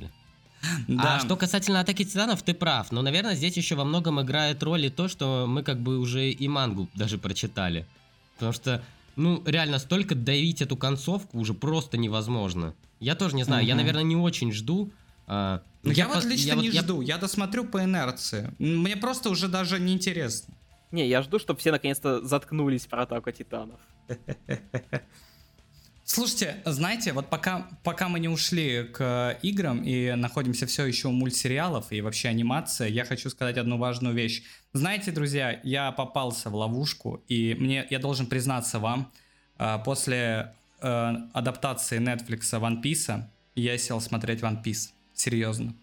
[0.89, 1.17] Да.
[1.17, 2.91] А что касательно Атаки Титанов, ты прав.
[2.91, 6.31] Но, наверное, здесь еще во многом играет роль и то, что мы как бы уже
[6.31, 7.87] и мангу даже прочитали.
[8.35, 8.83] Потому что,
[9.15, 12.75] ну, реально, столько давить эту концовку уже просто невозможно.
[12.99, 13.83] Я тоже не знаю, я, Мгм.
[13.83, 14.91] наверное, не очень жду.
[15.31, 18.51] а, Ну, я, вот пос- лично я вот- не я- жду, я досмотрю по инерции.
[18.59, 20.55] Мне просто уже даже не интересно.
[20.91, 23.79] Не, я жду, чтобы все наконец-то заткнулись про атаку титанов.
[26.05, 31.13] Слушайте, знаете, вот пока, пока мы не ушли к играм и находимся все еще у
[31.13, 34.43] мультсериалов и вообще анимация, я хочу сказать одну важную вещь.
[34.73, 39.13] Знаете, друзья, я попался в ловушку, и мне я должен признаться вам,
[39.59, 44.91] а, после э, адаптации Netflix One Piece я сел смотреть One Piece.
[45.23, 45.75] Серьезно.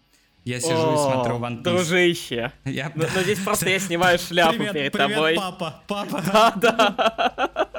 [0.46, 1.64] Я сижу и О, смотрю One Piece.
[1.64, 2.52] Дружище.
[2.64, 5.36] Я- Но, но здесь просто я снимаю шляпу Привет, перед привет, тобой.
[5.36, 6.22] папа, папа.
[6.32, 7.70] Да, да.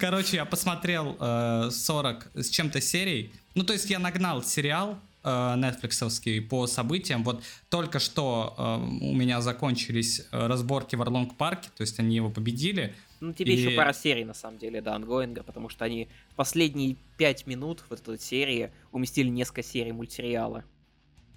[0.00, 3.30] Короче, я посмотрел э, 40 с чем-то серий.
[3.54, 7.24] Ну, то есть я нагнал сериал э, нетфликсовский по событиям.
[7.24, 12.16] Вот только что э, у меня закончились э, разборки в Орлонг парке, то есть они
[12.16, 12.94] его победили.
[13.20, 16.96] Ну, тебе И- еще пара серий, на самом деле, да, ангоинга, потому что они последние
[17.18, 20.62] пять минут в этой серии уместили несколько серий мультсериала.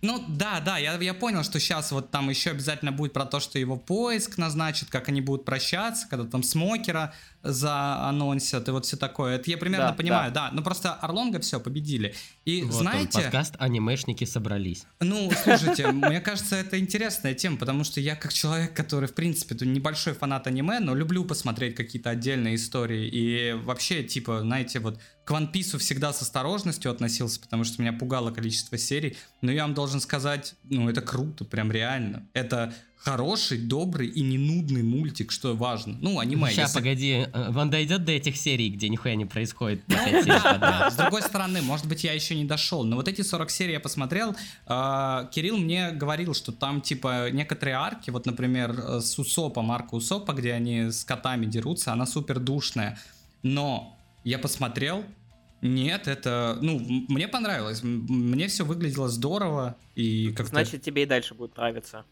[0.05, 3.39] Ну да, да, я, я понял, что сейчас вот там еще обязательно будет про то,
[3.39, 7.15] что его поиск назначат, как они будут прощаться, когда там смокера
[7.45, 9.35] заанонсят и вот все такое.
[9.35, 10.49] Это я примерно Да, понимаю, да.
[10.51, 12.13] Но просто Орлонга все победили.
[12.45, 13.21] И Вот он, знаете...
[13.21, 14.85] подкаст «Анимешники собрались».
[14.99, 19.55] Ну, слушайте, мне кажется, это интересная тема, потому что я как человек, который, в принципе,
[19.65, 23.07] небольшой фанат аниме, но люблю посмотреть какие-то отдельные истории.
[23.07, 27.93] И вообще, типа, знаете, вот к One Piece всегда с осторожностью относился, потому что меня
[27.93, 29.17] пугало количество серий.
[29.41, 32.27] Но я вам должен сказать, ну, это круто, прям реально.
[32.33, 32.73] Это
[33.05, 35.95] хороший, добрый и не нудный мультик, что важно.
[36.01, 36.49] Ну, аниме.
[36.49, 39.83] Сейчас, если- погоди, э, он дойдет до этих серий, где нихуя не происходит.
[39.87, 42.83] С другой стороны, может быть, я еще не дошел.
[42.83, 44.35] Но вот эти 40 серий я посмотрел.
[44.65, 49.95] а, Кирилл мне говорил, что там, типа, некоторые арки, вот, например, э, с Усопом, арка
[49.95, 52.97] Усопа, где они с котами дерутся, она супер душная.
[53.43, 55.03] Но я посмотрел,
[55.61, 57.81] Нет, это, ну, мне понравилось.
[57.83, 59.75] Мне все выглядело здорово.
[59.95, 62.05] И как Значит, тебе и дальше будет нравиться.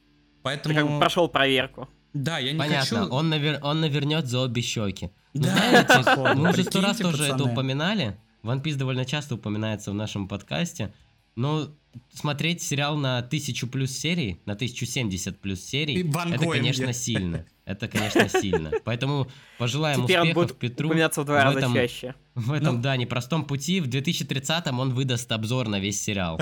[0.43, 0.75] Ты поэтому...
[0.75, 1.87] как бы прошел проверку.
[2.13, 3.13] Да, я не Понятно, хочу...
[3.13, 3.59] он, навер...
[3.63, 5.09] он навернет за обе щеки.
[5.33, 8.17] Ну, Да, знаете, мы уже сто раз тоже это упоминали.
[8.43, 10.93] One Piece довольно часто упоминается в нашем подкасте.
[11.35, 11.69] Но
[12.13, 17.45] смотреть сериал на тысячу плюс серий, на 1070 плюс серий, это, конечно, сильно.
[17.65, 18.71] Это, конечно, сильно.
[18.83, 20.87] Поэтому пожелаем Теперь он успехов будет Петру.
[20.89, 22.13] упоминаться в два в раза этом- чаще.
[22.35, 22.81] В этом, Ну.
[22.81, 23.79] да, непростом пути.
[23.79, 26.41] В 2030-м он выдаст обзор на весь сериал.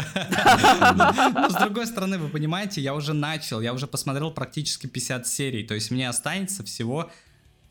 [1.36, 5.64] Но с другой стороны, вы понимаете, я уже начал, я уже посмотрел практически 50 серий,
[5.64, 7.12] то есть мне останется всего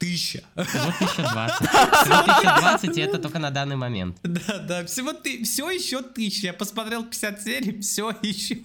[0.01, 0.43] тысяча.
[0.57, 1.59] Всего 1020.
[1.69, 4.17] Всего 1020, и это только на данный момент.
[4.23, 6.47] Да, да, всего ты, все еще тысяча.
[6.49, 8.57] Я посмотрел 50 серий, все еще.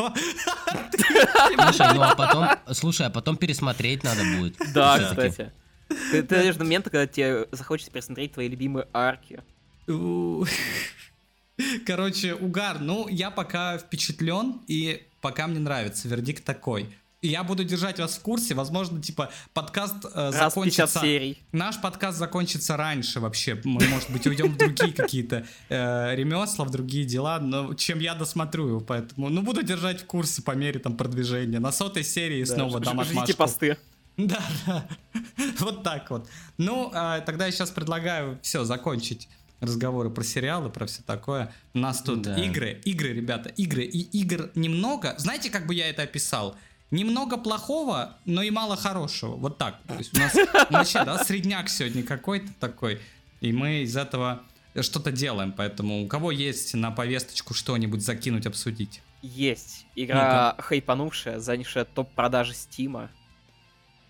[1.56, 4.56] Слушай, ну а потом, слушай, а потом пересмотреть надо будет.
[4.74, 5.52] Да, кстати.
[5.88, 9.44] Ты, ты дойдешь до момента, когда тебе захочется пересмотреть твои любимые арки.
[11.86, 12.80] Короче, угар.
[12.80, 16.08] Ну, я пока впечатлен, и пока мне нравится.
[16.08, 16.90] Вердикт такой.
[17.28, 18.54] Я буду держать вас в курсе.
[18.54, 21.00] Возможно, типа, подкаст э, Раз 50 закончится...
[21.00, 21.44] серий.
[21.52, 23.60] Наш подкаст закончится раньше вообще.
[23.64, 28.16] Мы, может быть, уйдем в другие какие-то э, ремесла, в другие дела, но чем я
[28.16, 31.60] досмотрю его, поэтому, ну, буду держать в курсе по мере там продвижения.
[31.60, 33.36] На сотой серии Да, снова дам отмашку.
[33.38, 33.78] посты.
[34.18, 34.88] Да, да.
[35.60, 36.30] Вот так вот.
[36.58, 39.28] Ну, а, тогда я сейчас предлагаю все закончить
[39.60, 41.54] разговоры про сериалы, про все такое.
[41.74, 42.36] У нас тут Да.
[42.36, 43.84] игры, игры, ребята, игры.
[43.84, 45.16] И игр немного.
[45.18, 46.56] Знаете, как бы я это описал?
[46.92, 49.36] Немного плохого, но и мало хорошего.
[49.36, 49.80] Вот так.
[49.88, 50.36] То есть у нас
[50.70, 53.02] вообще, да, средняк сегодня какой-то такой.
[53.42, 54.44] И мы из этого
[54.80, 55.52] что-то делаем.
[55.52, 59.02] Поэтому у кого есть на повесточку что-нибудь закинуть, обсудить?
[59.22, 59.88] Есть.
[59.96, 63.10] Игра хайпанувшая, занявшая топ продажи Стима.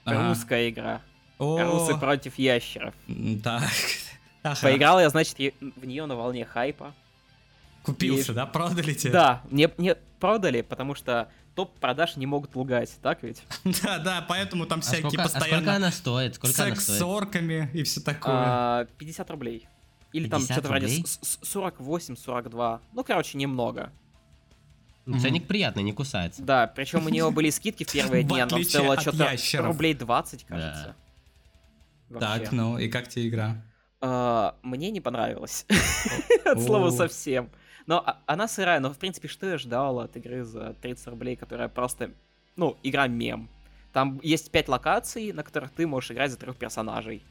[0.03, 0.29] Ага.
[0.29, 1.01] Русская игра.
[1.39, 2.93] Русы против ящеров.
[3.43, 3.63] Так.
[4.61, 6.93] Поиграл я, значит, в нее на волне хайпа.
[7.83, 8.45] Купился, И- да?
[8.45, 9.11] Продали тебе?
[9.11, 13.43] Да, мне, мне продали, потому что топ продаж не могут лгать, так ведь?
[13.83, 16.35] Да, да, поэтому там А всякие сколько, а сколько постоянно она стоит?
[16.35, 18.33] Сколько секс с орками и все такое.
[18.35, 19.67] А, 50 рублей.
[20.13, 21.05] Или там 50 что-то вроде рублей?
[21.05, 22.79] с- с- 48-42.
[22.93, 23.91] Ну, короче, немного.
[25.05, 26.41] Ну, Ценник приятный, не кусается.
[26.41, 29.29] Да, причем у нее были скидки в первые дни, она стоила от что-то
[29.63, 30.95] рублей 20, кажется.
[32.19, 33.61] Так, ну и как тебе игра?
[34.61, 35.65] Мне не понравилось.
[36.45, 37.49] От слова совсем.
[37.87, 41.35] Но а- она сырая, но в принципе, что я ждал от игры за 30 рублей,
[41.35, 42.11] которая просто,
[42.55, 43.47] ну, игра мем.
[43.93, 47.23] Там есть 5 локаций, на которых ты можешь играть за трех персонажей.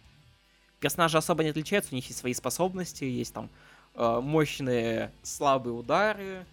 [0.80, 3.50] Персонажи особо не отличаются, у них есть свои способности, есть там
[3.94, 6.46] э, мощные слабые удары,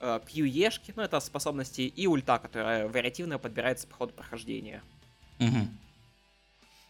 [0.00, 4.82] э, QE-шки, ну это способности, и ульта, которая вариативно подбирается по ходу прохождения.
[5.38, 5.68] Мгм.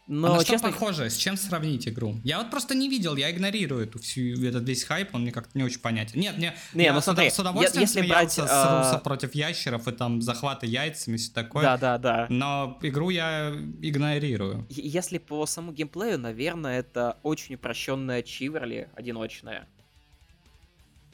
[0.08, 1.10] Но, а на что честно, похоже?
[1.10, 2.16] С чем сравнить игру?
[2.24, 5.56] Я вот просто не видел, я игнорирую эту всю, этот весь хайп, он мне как-то
[5.56, 6.18] не очень понятен.
[6.18, 9.02] Нет, мне Не, я ну с смотри, с удовольствием если брать, смеялся с а, русов
[9.04, 11.62] против ящеров и там захваты яйцами все такое.
[11.62, 12.26] да, да, да.
[12.28, 14.66] Но игру я игнорирую.
[14.68, 19.68] Если по самому геймплею, наверное, это очень упрощенная Чиверли одиночная.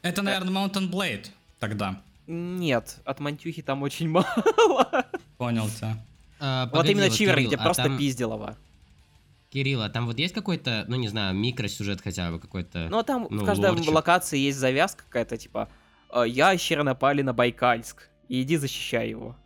[0.00, 1.26] Это, наверное, Mountain Blade
[1.58, 2.00] тогда.
[2.26, 5.06] Нет, от Мантюхи там очень мало.
[5.36, 6.02] Понял тебя.
[6.40, 8.56] А, вот погоди, именно Чиверли, Кирилл, где а просто там- пизделово.
[9.50, 12.88] Кирилл, а там вот есть какой-то, ну не знаю, микросюжет хотя бы какой-то?
[12.90, 13.92] Ну, а там ну, в каждой лорчик.
[13.94, 15.68] локации есть завязка какая-то, типа,
[16.12, 19.36] э, ящеры напали на Байкальск, и иди защищай его.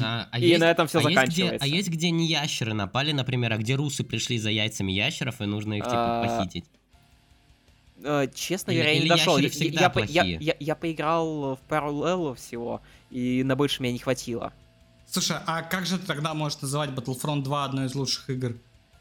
[0.00, 1.64] А, а И есть- на этом всё а есть где- заканчивается.
[1.64, 5.46] а есть где не ящеры напали, например, а где русы пришли за яйцами ящеров, и
[5.46, 6.64] нужно их типа А, похитить?
[8.02, 9.38] Э, Честно говоря, я не дошел.
[9.38, 10.38] ящеры Я, всегда я по- я- плохие?
[10.40, 14.52] я- я поиграл в пару всего, и на больше меня не хватило.
[15.08, 18.56] Слушай, а как же ты тогда можешь называть Battlefront 2 одной из лучших игр?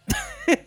[0.08, 0.58] Star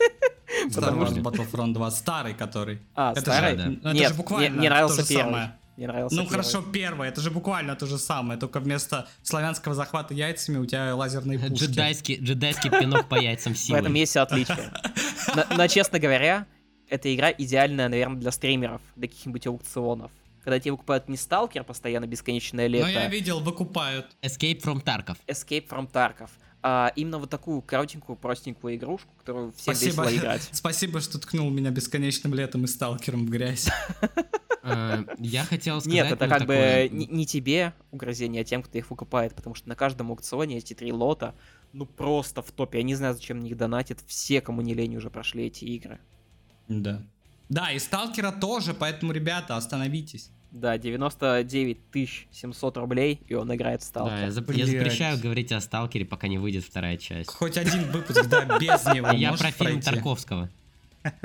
[0.74, 2.81] Потому Wars что- Battlefront 2, старый который.
[2.94, 3.51] А, Это старый?
[3.53, 3.66] же, да.
[3.68, 5.24] ну, это Нет, же буквально мне, мне нравился то же первый.
[5.24, 5.53] самое.
[5.77, 6.31] Мне нравился Ну первый.
[6.33, 10.94] хорошо, первый, это же буквально то же самое, только вместо славянского захвата яйцами у тебя
[10.96, 11.55] лазерные пушки.
[11.64, 14.72] Джедайский, джедайский пинок по яйцам В этом есть все отличие.
[15.37, 16.46] Но, но, честно говоря,
[16.88, 20.11] эта игра идеальная, наверное, для стримеров, для каких-нибудь аукционов.
[20.42, 24.07] Когда тебе выкупают не сталкер постоянно бесконечное Но лето, я видел, выкупают.
[24.22, 25.16] Escape from Tarkov.
[25.29, 26.31] Escape from Tarkov,
[26.62, 30.05] а именно вот такую коротенькую, простенькую игрушку, которую всем Спасибо.
[30.05, 30.49] весело играть.
[30.53, 33.69] Спасибо, что ткнул меня бесконечным летом и сталкером в грязь.
[34.65, 38.77] Э, Я хотел сказать, Нет, это как бы не, не тебе угрозение, а тем, кто
[38.77, 41.35] их выкупает, потому что на каждом аукционе эти три лота,
[41.73, 42.79] ну просто в топе.
[42.79, 44.00] Я не знаю, зачем на них донатят.
[44.06, 46.00] Все, кому не лень, уже прошли эти игры.
[46.67, 47.06] Да.
[47.48, 50.31] Да, и сталкера тоже, поэтому, ребята, остановитесь.
[50.51, 51.79] Да, 99
[52.33, 54.19] 700 рублей, и он играет в Да, Сталкер.
[54.19, 57.31] я, зап- я запрещаю говорить о Сталкере, пока не выйдет вторая часть.
[57.31, 59.81] Хоть один выпуск, да, без него Я про фильм?
[59.81, 60.49] Тарковского.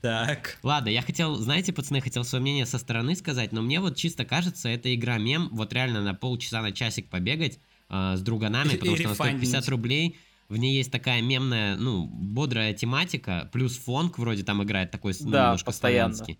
[0.00, 0.56] Так.
[0.62, 4.24] Ладно, я хотел, знаете, пацаны, хотел свое мнение со стороны сказать, но мне вот чисто
[4.24, 7.58] кажется, эта игра мем, вот реально на полчаса, на часик побегать
[7.90, 9.68] э, с друганами, потому что она стоит 50 рефандить.
[9.68, 10.16] рублей,
[10.48, 15.26] в ней есть такая мемная, ну, бодрая тематика, плюс фонк вроде там играет такой, Да,
[15.44, 16.14] немножко постоянно.
[16.14, 16.38] славянский.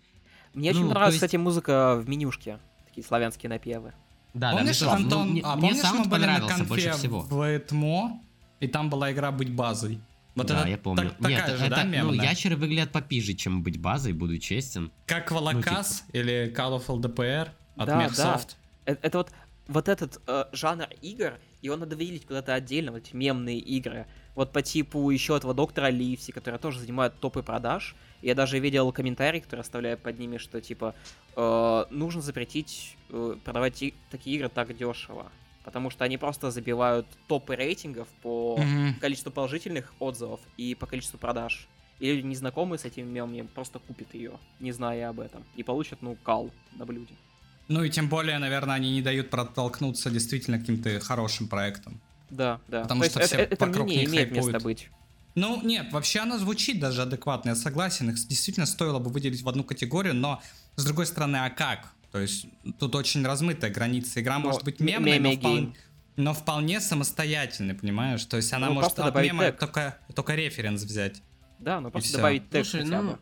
[0.53, 2.59] Мне Ну, очень то нравится, есть- кстати, музыка в менюшке.
[2.87, 3.93] Такие славянские напевы.
[4.33, 4.97] Да, помнишь, да, мне.
[4.97, 7.19] Ну, Антон, мне, а мне помнишь, мы саунд были на понравился больше конфе всего.
[7.21, 8.21] в ТМО,
[8.59, 9.99] и там была игра «Быть базой».
[10.35, 11.09] Вот да, это я помню.
[11.09, 12.23] так- такая Нет, же, это, да, ну, мемная?
[12.25, 14.89] ящеры выглядят попиже, чем быть базой, буду честен.
[15.05, 18.55] Как Волокас или Call of LDPR от Да, Mechsoft.
[18.85, 19.31] Э- Это, вот,
[19.67, 24.05] вот этот э, жанр игр, его надо выделить куда-то отдельно, вот эти мемные игры.
[24.35, 27.93] Вот по типу еще этого доктора Ливси, которые тоже занимают топы продаж.
[28.21, 30.93] Я даже видел комментарий, который оставляют под ними, что типа
[31.35, 35.31] э, нужно запретить э, продавать и- такие игры так дешево.
[35.63, 38.95] Потому что они просто забивают топы рейтингов по Мгм.
[38.99, 41.67] количеству положительных отзывов и по количеству продаж.
[41.99, 45.43] И люди, незнакомые с этими мемами, просто купят ее, не зная об этом.
[45.55, 47.13] И получат, ну, кал на блюде.
[47.67, 52.01] Ну и тем более, наверное, они не дают протолкнуться действительно каким-то хорошим проектам.
[52.31, 52.81] Да, да.
[52.83, 54.63] Потому То что все это, это вокруг мнение них имеет место хайпуют.
[54.63, 54.89] быть.
[55.35, 58.09] Ну, нет, вообще она звучит даже адекватно, я согласен.
[58.09, 60.41] Их действительно стоило бы выделить в одну категорию, но,
[60.75, 61.93] с другой стороны, а как?
[62.11, 62.45] То есть
[62.79, 64.19] тут очень размытая граница.
[64.21, 65.73] Игра Ну, может быть мемной, но, вполне,
[66.17, 68.25] но вполне самостоятельной, понимаешь?
[68.25, 69.59] То есть она Ну, может от мема тег.
[69.59, 71.21] только, только референс взять.
[71.59, 73.19] Да, ну просто добавить текст Слушай, хотя ну, бы.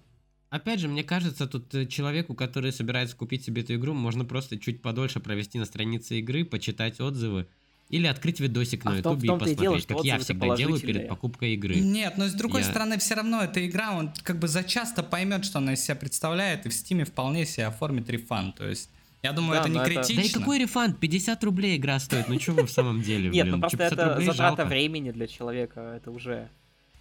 [0.49, 4.57] Опять же, мне кажется, тут э, человеку, который собирается купить себе эту игру, можно просто
[4.57, 7.47] чуть подольше провести на странице игры, почитать отзывы
[7.89, 10.79] или открыть видосик А на том- ютубе в и посмотреть, дело, как я всегда делаю
[10.79, 11.75] перед покупкой игры.
[11.75, 15.43] Нет, но с другой Я- стороны, все равно эта игра, он как бы зачасто поймет,
[15.45, 18.53] что она из себя представляет, и в Стиме вполне себе оформит рефан.
[18.53, 18.89] То есть,
[19.23, 20.39] я думаю, Да, это не но это- Да и критично.
[20.39, 20.99] какой рефанд?
[20.99, 22.29] 50 рублей игра стоит.
[22.29, 23.55] Ну что вы в самом деле, Нет, блин?
[23.55, 26.47] ну просто 50 это затрата времени для человека, это уже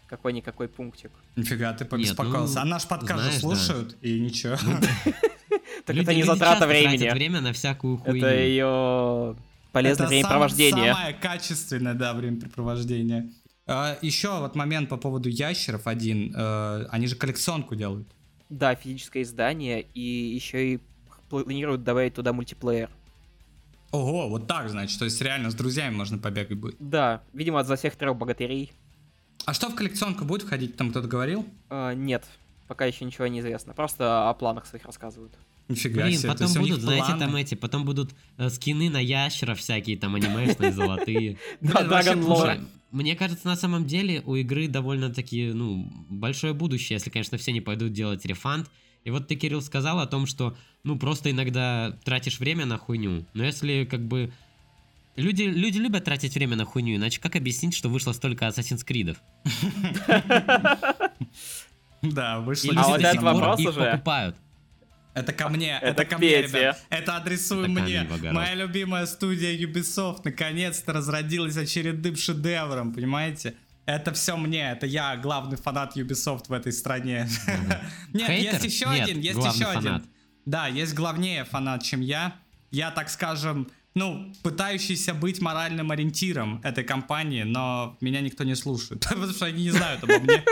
[0.09, 1.11] какой-никакой пунктик.
[1.37, 2.55] Нифига, ты побеспокоился.
[2.57, 3.41] ну, а наш подкаст же знаешь, да.
[3.41, 4.57] слушают, и ничего.
[5.87, 7.09] Так Люди- это не затрата времени.
[7.11, 8.19] время на всякую хуйню.
[8.27, 9.37] Это ее
[9.83, 10.93] полезное Это времяпровождение.
[10.93, 13.31] сам- самое качественное, да, времяпрепровождение.
[13.67, 16.33] А, еще вот момент по поводу ящеров один.
[16.35, 18.09] э, они же коллекционку делают.
[18.49, 20.81] Да, физическое издание, и еще и
[21.29, 22.89] планируют добавить туда мультиплеер.
[23.91, 24.99] Ого, вот так, значит.
[24.99, 26.77] То есть реально с друзьями можно побегать будет.
[26.79, 28.73] Да, видимо, за всех трех богатырей.
[29.45, 30.77] А что в коллекционку будет входить?
[30.77, 31.47] Там кто-то говорил?
[31.71, 32.25] А, нет,
[32.67, 33.73] пока еще ничего не известно.
[33.75, 35.33] Просто о планах своих рассказывают.
[35.69, 36.33] Нифига Блин, себе.
[36.33, 37.21] то потом будут, знаете, планы.
[37.21, 41.37] там эти, потом будут э, скины на ящеров всякие, там анимешные, золотые.
[41.61, 42.67] Да, Dragon.
[42.91, 47.61] Мне кажется, на самом деле у игры довольно-таки, ну, большое будущее, если, конечно, все не
[47.61, 48.71] пойдут делать рефанд.
[49.05, 53.27] И вот ты, Кирилл, сказал о том, что, ну, просто иногда тратишь время на хуйню.
[53.35, 54.33] Но если, как бы...
[55.17, 59.17] Люди, люди любят тратить время на хуйню, иначе как объяснить, что вышло столько Assassin's Creed?
[62.03, 62.71] Да, вышло.
[62.73, 63.91] И А люди вот этот вопрос уже.
[63.91, 64.37] покупают.
[65.15, 66.59] Это ко мне, Это это, ко мне, Пете.
[66.59, 66.81] ребят.
[66.91, 68.09] Это адресуй Это мне.
[68.33, 73.55] Моя любимая студия Ubisoft наконец-то разродилась очередным шедевром, понимаете?
[73.87, 77.27] Это все мне, это я главный фанат Ubisoft в этой стране.
[78.13, 80.05] Нет, есть еще один, есть еще один.
[80.45, 82.37] Да, есть главнее фанат, чем я.
[82.71, 89.01] Я, так скажем, ну, пытающийся быть моральным ориентиром этой компании, но меня никто не слушает,
[89.09, 90.45] потому что они не знают обо мне.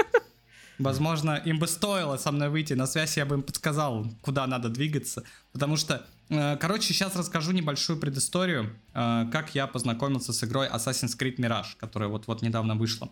[0.79, 4.69] Возможно, им бы стоило со мной выйти на связь, я бы им подсказал, куда надо
[4.69, 5.23] двигаться.
[5.53, 11.19] Потому что, э, короче, сейчас расскажу небольшую предысторию, э, как я познакомился с игрой Assassin's
[11.19, 13.11] Creed Mirage, которая вот-вот недавно вышла.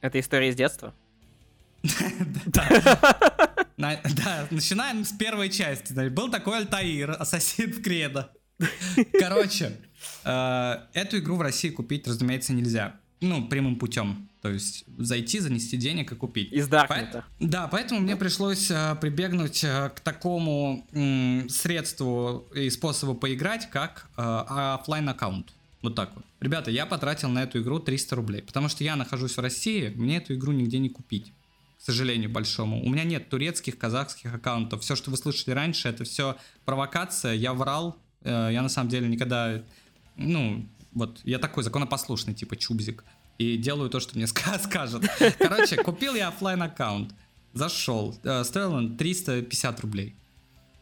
[0.00, 0.94] Это история из детства.
[3.76, 6.08] Да, начинаем с первой части.
[6.10, 8.30] Был такой Альтаир, ассасин в кредо.
[9.18, 9.78] Короче,
[10.24, 12.96] э, эту игру в России купить, разумеется, нельзя.
[13.20, 14.29] Ну, прямым путем.
[14.42, 16.50] То есть зайти, занести денег и купить.
[16.52, 17.24] Из Даркнета.
[17.40, 24.08] Да, поэтому мне пришлось э, прибегнуть э, к такому м, средству и способу поиграть, как
[24.16, 25.52] э, оффлайн аккаунт.
[25.82, 26.24] Вот так вот.
[26.40, 30.16] Ребята, я потратил на эту игру 300 рублей, потому что я нахожусь в России, мне
[30.18, 31.32] эту игру нигде не купить.
[31.78, 32.82] К сожалению, большому.
[32.84, 34.82] У меня нет турецких, казахских аккаунтов.
[34.82, 37.34] Все, что вы слышали раньше, это все провокация.
[37.34, 37.96] Я врал.
[38.22, 39.62] Э, Я на самом деле никогда...
[40.16, 43.04] Ну, вот, я такой законопослушный, типа чубзик.
[43.40, 45.06] И делаю то, что мне ска- скажут.
[45.38, 47.14] Короче, купил я оффлайн аккаунт.
[47.54, 48.14] Зашел.
[48.22, 50.14] Э, Стоил он 350 рублей.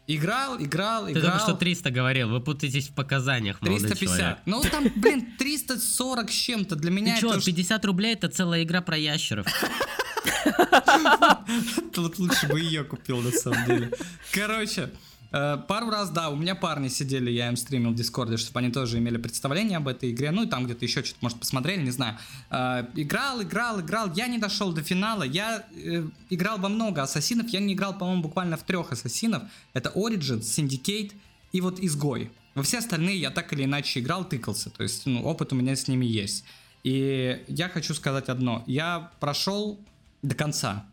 [0.07, 1.23] Играл, играл, Ты играл.
[1.23, 4.17] только что 300 говорил, вы путаетесь в показаниях, молодой 350.
[4.17, 4.37] человек.
[4.45, 6.75] Ну там, блин, 340 с чем-то.
[6.75, 9.45] Для меня Ты чё, это уж- 50 рублей это целая игра про ящеров.
[11.93, 13.91] Тут лучше бы ее купил, на самом деле.
[14.31, 14.89] Короче,
[15.31, 18.97] пару раз, да, у меня парни сидели, я им стримил в Дискорде, чтобы они тоже
[18.97, 20.31] имели представление об этой игре.
[20.31, 22.17] Ну и там где-то еще что-то, может, посмотрели, не знаю.
[22.49, 24.11] Э, играл, играл, играл.
[24.13, 25.23] Я не дошел до финала.
[25.23, 27.49] Я э, играл во много ассасинов.
[27.49, 29.43] Я не играл, по-моему, буквально в трех ассасинов.
[29.73, 31.13] Это Origins, Syndicate
[31.51, 32.31] и вот Изгой.
[32.55, 34.69] Во все остальные я так или иначе играл, тыкался.
[34.69, 36.43] То есть, ну, опыт у меня с ними есть.
[36.83, 38.63] И я хочу сказать одно.
[38.65, 39.79] Я прошел
[40.21, 40.85] до конца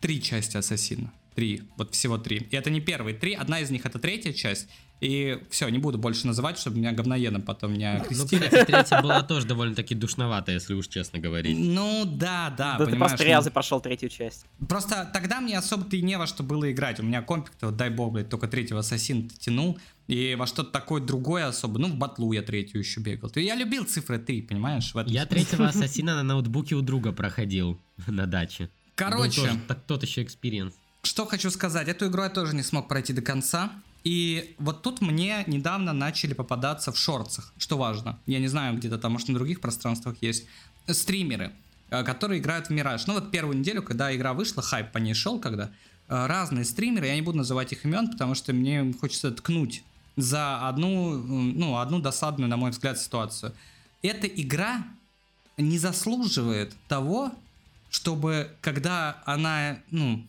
[0.00, 1.12] три части Ассасина.
[1.34, 1.62] Три.
[1.76, 2.46] Вот всего три.
[2.50, 3.34] И это не первые три.
[3.34, 4.68] Одна из них это третья часть.
[5.00, 8.44] И все, не буду больше называть, чтобы меня говноедом потом не Ну, окрестили.
[8.44, 11.58] кстати, третья была тоже довольно-таки душновата, если уж честно говорить.
[11.58, 14.46] Ну да, да, Да ты понимаешь, просто ну, рязы прошел третью часть.
[14.68, 17.00] Просто тогда мне особо-то и не во что было играть.
[17.00, 19.78] У меня компик-то, вот дай бог, блядь, только третьего ассасина тянул.
[20.06, 21.78] И во что-то такое другое особо.
[21.80, 23.30] Ну, в батлу я третью еще бегал.
[23.34, 24.94] Я любил цифры 3, понимаешь?
[24.94, 25.44] в этом Я смысле.
[25.44, 28.64] третьего ассасина на ноутбуке у друга проходил на даче.
[28.64, 30.74] Был Короче, тоже так тот еще experience.
[31.04, 33.70] Что хочу сказать, эту игру я тоже не смог пройти до конца.
[34.04, 38.18] И вот тут мне недавно начали попадаться в shorts ах, что важно.
[38.26, 40.46] Я не знаю, где-то там, может, на других пространствах есть.
[40.86, 41.52] Стримеры,
[41.90, 43.06] э, которые играют в Мираж.
[43.06, 45.70] Ну вот первую неделю, когда игра вышла, хайп по ней шел, когда
[46.08, 49.84] э, разные стримеры, я не буду называть их имен, потому что мне хочется ткнуть
[50.16, 53.52] за одну, ну, одну досадную, на мой взгляд, ситуацию.
[54.02, 54.84] Эта игра
[55.56, 57.32] не заслуживает того,
[57.90, 60.24] чтобы когда она, ну,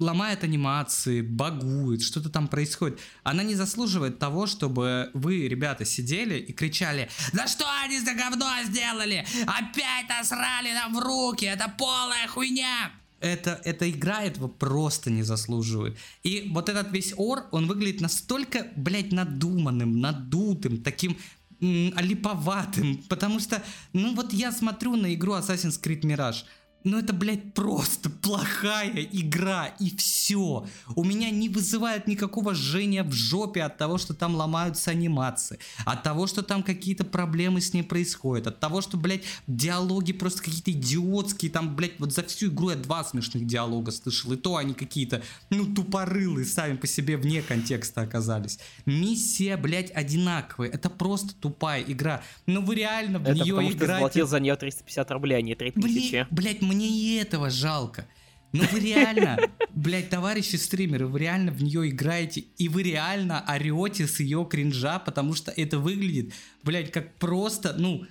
[0.00, 2.98] ломает анимации, багует, что-то там происходит.
[3.22, 8.48] Она не заслуживает того, чтобы вы, ребята, сидели и кричали «Да что они за говно
[8.64, 9.24] сделали?
[9.42, 11.44] Опять насрали нам в руки!
[11.44, 15.98] Это полная хуйня!» Это, эта игра этого просто не заслуживает.
[16.22, 21.18] И вот этот весь ор, он выглядит настолько, блядь, надуманным, надутым, таким
[21.60, 26.44] м, липоватым, потому что, ну вот я смотрю на игру Assassin's Creed Mirage,
[26.84, 30.66] ну это, блядь, просто плохая игра, и все.
[30.94, 36.02] У меня не вызывает никакого жжения в жопе от того, что там ломаются анимации, от
[36.02, 40.70] того, что там какие-то проблемы с ней происходят, от того, что, блядь, диалоги просто какие-то
[40.72, 44.74] идиотские, там, блядь, вот за всю игру я два смешных диалога слышал, и то они
[44.74, 48.58] какие-то, ну, тупорылые сами по себе вне контекста оказались.
[48.86, 52.22] Миссия, блядь, одинаковая, это просто тупая игра.
[52.46, 54.04] Ну вы реально в Это нее потому что ты играете...
[54.04, 55.80] заплатил за нее 350 рублей, а не 3000.
[55.80, 58.06] Блин, блядь, мне и этого жалко.
[58.52, 59.38] Ну вы реально,
[59.74, 64.98] блядь, товарищи стримеры, вы реально в нее играете, и вы реально орете с ее кринжа,
[64.98, 66.32] потому что это выглядит,
[66.64, 68.06] блядь, как просто, ну,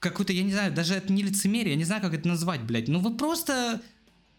[0.00, 2.88] какой-то, я не знаю, даже это не лицемерие, я не знаю, как это назвать, блядь.
[2.88, 3.80] Ну вы просто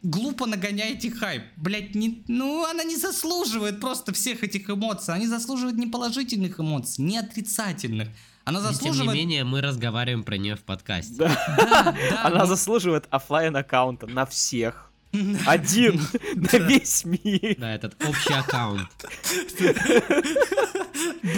[0.06, 1.44] глупо нагоняете хайп.
[1.58, 5.14] Блядь, не, ну она не заслуживает просто всех этих эмоций.
[5.14, 8.10] Она не заслуживает ни положительных эмоций, ни отрицательных.
[8.46, 9.18] Она И тем не заслуживает...
[9.18, 11.16] менее, мы разговариваем про нее в подкасте.
[11.16, 11.56] Да.
[11.58, 14.92] Да, да, Она заслуживает оффлайн аккаунта на всех.
[15.46, 16.02] Один
[16.36, 17.56] на весь мир.
[17.58, 18.90] Да, этот общий аккаунт.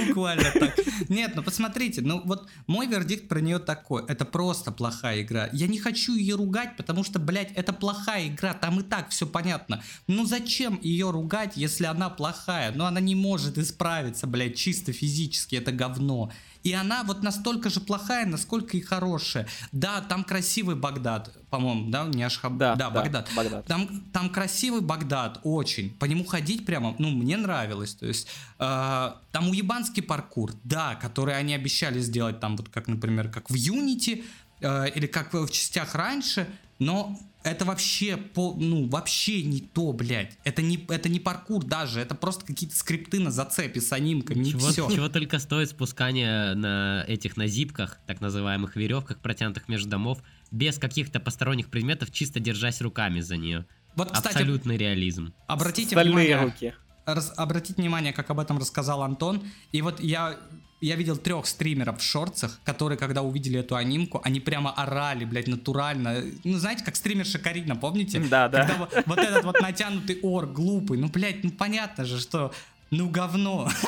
[0.07, 0.78] Буквально так.
[1.09, 4.03] Нет, ну посмотрите, ну вот мой вердикт про нее такой.
[4.07, 5.49] Это просто плохая игра.
[5.53, 8.53] Я не хочу ее ругать, потому что, блядь, это плохая игра.
[8.53, 9.84] Там и так все понятно.
[10.07, 12.72] Ну зачем ее ругать, если она плохая?
[12.74, 15.55] Ну она не может исправиться, блядь, чисто физически.
[15.55, 16.32] Это говно.
[16.68, 19.47] И она вот настолько же плохая, насколько и хорошая.
[19.72, 22.57] Да, там красивый Багдад, по-моему, да, не Ашхаб...
[22.57, 23.30] Да, да, да, Багдад.
[23.34, 23.65] Багдад.
[23.68, 25.91] Там, там красивый Багдад, очень.
[25.91, 27.95] По нему ходить прямо, ну, мне нравилось.
[27.95, 28.28] То есть,
[28.59, 33.53] э, там уебанский паркур, да, который они обещали сделать там, вот как, например, как в
[33.53, 34.26] Unity,
[34.59, 36.49] э, или как в частях раньше,
[36.80, 37.18] но
[37.52, 40.38] это вообще, по, ну, вообще не то, блядь.
[40.43, 44.70] Это не, это не паркур даже, это просто какие-то скрипты на зацепе с анимками, Чего,
[44.70, 44.89] все.
[44.91, 50.20] чего только стоит спускание на этих на зипках, так называемых веревках, протянутых между домов,
[50.52, 53.66] без каких-то посторонних предметов, чисто держась руками за нее.
[53.95, 55.34] Вот, кстати, Абсолютный реализм.
[55.48, 56.74] обратите Стальные внимание, руки.
[57.06, 59.43] раз- обратите внимание, как об этом рассказал Антон.
[59.72, 60.38] И вот я,
[60.80, 65.47] я видел трех стримеров в шорцах, которые, когда увидели эту анимку, они прямо орали, блядь,
[65.47, 66.23] натурально.
[66.43, 68.19] Ну, знаете, как стримерша Карина, помните?
[68.19, 68.65] Да, да.
[68.65, 70.97] Когда вот, вот этот вот натянутый ор глупый.
[70.99, 72.53] Ну, блядь, ну понятно же, что...
[72.89, 73.69] Ну, говно.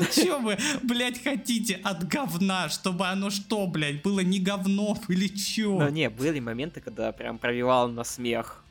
[0.00, 2.68] Ну, что вы, блядь, хотите от говна?
[2.68, 5.76] Чтобы оно что, блядь, было не говно или чё?
[5.76, 8.62] Но не, были моменты, когда прям провивал на смех.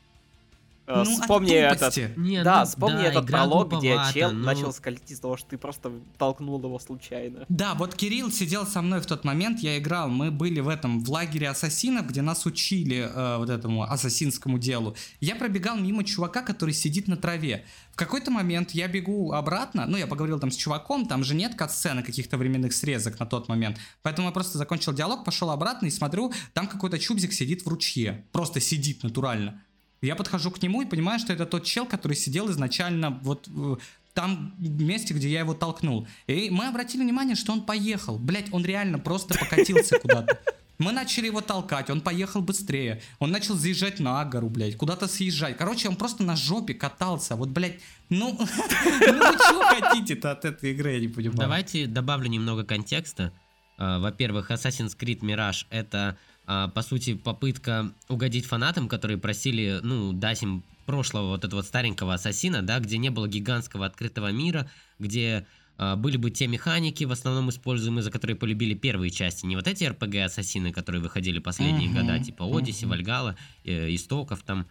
[0.88, 1.78] Э, Ну, от Вспомни этот...
[1.78, 2.14] тупости.
[2.16, 5.50] Не, Да, ну вспомни да, этот пролог, где чел но- начал скользить из-за того, что
[5.50, 7.44] ты просто толкнул его случайно.
[7.50, 11.04] Да, вот Кирилл сидел со мной в тот момент, я играл, мы были в этом,
[11.04, 14.96] в лагере ассасинов, где нас учили э, вот этому ассасинскому делу.
[15.20, 17.66] Я пробегал мимо чувака, который сидит на траве.
[17.92, 21.54] В какой-то момент я бегу обратно, ну, я поговорил там с чуваком, там же нет
[21.54, 25.90] кат-сцены каких-то временных срезок на тот момент, поэтому я просто закончил диалог, пошел обратно и
[25.90, 29.62] смотрю, там какой-то чубзик сидит в ручье, просто сидит натурально.
[30.00, 33.48] Я подхожу к нему и понимаю, что это тот чел, который сидел изначально вот...
[33.48, 33.76] э,
[34.14, 36.08] там месте, где я его толкнул.
[36.26, 38.18] И мы обратили внимание, что он поехал.
[38.18, 40.40] Блять, он реально просто покатился куда-то.
[40.78, 43.02] Мы начали его толкать, он поехал быстрее.
[43.18, 45.56] Он начал заезжать на гору, блядь, куда-то съезжать.
[45.56, 47.34] Короче, он просто на жопе катался.
[47.34, 51.38] Вот, блядь, ну, ну чего хотите-то от этой игры, я не понимаю.
[51.38, 53.32] Давайте добавлю немного контекста.
[53.76, 56.16] А, во-первых, Assassin's Creed Mirage это,
[56.48, 62.62] по сути, попытка угодить фанатам, которые просили, ну, дать им прошлого вот этого старенького ассасина,
[62.62, 65.46] да, где не было гигантского открытого мира, где
[65.76, 69.46] а, были бы те механики, в основном используемые, за которые полюбили первые части.
[69.46, 72.88] Не вот эти RPG-ассасины, которые выходили последние uh-huh, года, типа Одиссе, uh-huh.
[72.88, 74.66] Вальгала, э, Истоков там.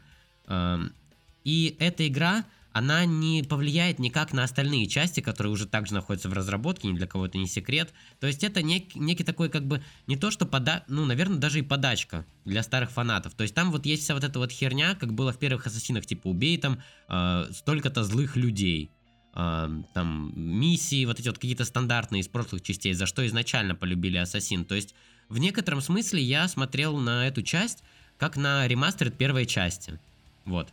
[0.47, 0.79] Э,
[1.43, 2.43] и эта игра,
[2.77, 7.07] она не повлияет никак на остальные части, которые уже также находятся в разработке, ни для
[7.07, 7.91] кого это не секрет.
[8.19, 10.83] То есть это нек, некий такой как бы, не то что пода...
[10.87, 13.33] ну, наверное, даже и подачка для старых фанатов.
[13.33, 16.05] То есть там вот есть вся вот эта вот херня, как было в первых ассасинах,
[16.05, 18.91] типа убей там э, столько-то злых людей
[19.33, 24.65] там миссии, вот эти вот какие-то стандартные из прошлых частей, за что изначально полюбили Ассасин.
[24.65, 24.95] То есть
[25.29, 27.83] в некотором смысле я смотрел на эту часть
[28.17, 29.99] как на ремастер первой части.
[30.45, 30.69] Вот.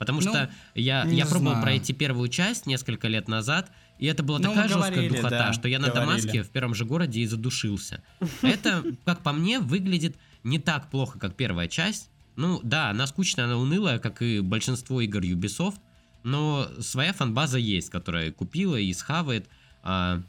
[0.00, 1.62] Потому ну, что я, я пробовал знаю.
[1.62, 5.52] пройти первую часть несколько лет назад, и это была ну, такая жесткая говорили, духота, да,
[5.52, 6.06] что я на говорили.
[6.22, 8.02] Дамаске в первом же городе и задушился.
[8.40, 12.08] Это, как по мне, выглядит не так плохо, как первая часть.
[12.36, 15.80] Ну да, она скучная, она унылая, как и большинство игр Ubisoft,
[16.22, 19.50] но своя фанбаза есть, которая купила и схавает.
[19.82, 20.22] А,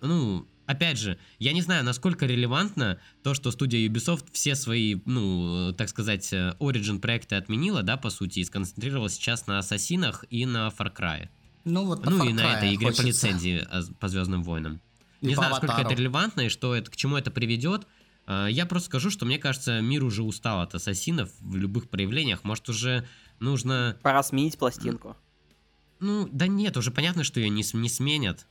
[0.00, 5.72] ну, опять же, я не знаю, насколько релевантно то, что студия Ubisoft все свои, ну,
[5.76, 10.68] так сказать, Origin проекты отменила, да, по сути, и сконцентрировалась сейчас на Ассасинах и на
[10.68, 11.28] Far Cry.
[11.64, 13.02] Ну, вот ну и на этой игре хочется.
[13.02, 13.66] по лицензии
[13.98, 14.80] по Звездным войнам.
[15.20, 17.86] И не знаю, насколько это релевантно и что это, к чему это приведет.
[18.28, 22.44] Я просто скажу, что мне кажется, мир уже устал от ассасинов в любых проявлениях.
[22.44, 23.08] Может, уже
[23.40, 23.96] нужно...
[24.02, 25.16] Пора сменить пластинку.
[25.98, 28.46] Ну, да нет, уже понятно, что ее не, не сменят.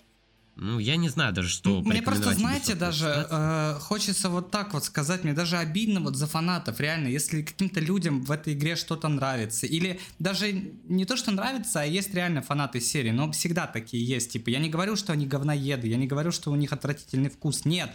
[0.59, 4.83] Ну, я не знаю даже, что Мне просто, знаете, даже э, хочется вот так вот
[4.83, 9.07] сказать, мне даже обидно вот за фанатов, реально, если каким-то людям в этой игре что-то
[9.07, 10.51] нравится, или даже
[10.87, 14.57] не то, что нравится, а есть реально фанаты серии, но всегда такие есть, типа, я
[14.57, 17.91] не говорю, что они говноеды, я не говорю, что у них отвратительный вкус, нет,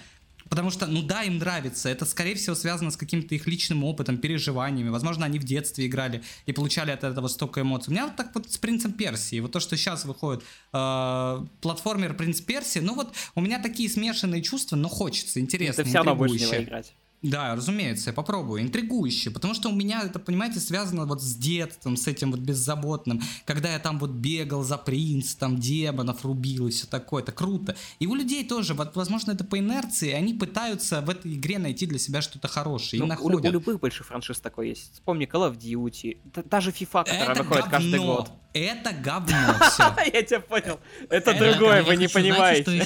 [0.52, 1.88] Потому что, ну да, им нравится.
[1.88, 4.90] Это, скорее всего, связано с каким-то их личным опытом, переживаниями.
[4.90, 7.88] Возможно, они в детстве играли и получали от этого столько эмоций.
[7.88, 9.40] У меня вот так вот с Принцем Персии.
[9.40, 10.42] Вот то, что сейчас выходит
[10.74, 12.80] э, платформер Принц Персии.
[12.80, 16.92] Ну вот у меня такие смешанные чувства, но хочется, интересно, Это все равно будешь играть.
[17.22, 18.62] Да, разумеется, я попробую.
[18.62, 23.22] Интригующе, потому что у меня это, понимаете, связано вот с детством, с этим вот беззаботным,
[23.44, 27.76] когда я там вот бегал за принц, там демонов рубил и все такое, это круто.
[28.00, 31.86] И у людей тоже, вот, возможно, это по инерции, они пытаются в этой игре найти
[31.86, 33.44] для себя что-то хорошее, ну, и находят.
[33.44, 34.94] У, у любых больших франшиз такое есть.
[34.94, 36.18] Вспомни Call of Duty,
[36.48, 37.76] даже FIFA, которая это выходит говно.
[37.78, 38.30] каждый год.
[38.52, 39.94] Это говно все.
[40.12, 40.78] Я тебя понял.
[41.08, 42.76] Это другое, вы не понимаете.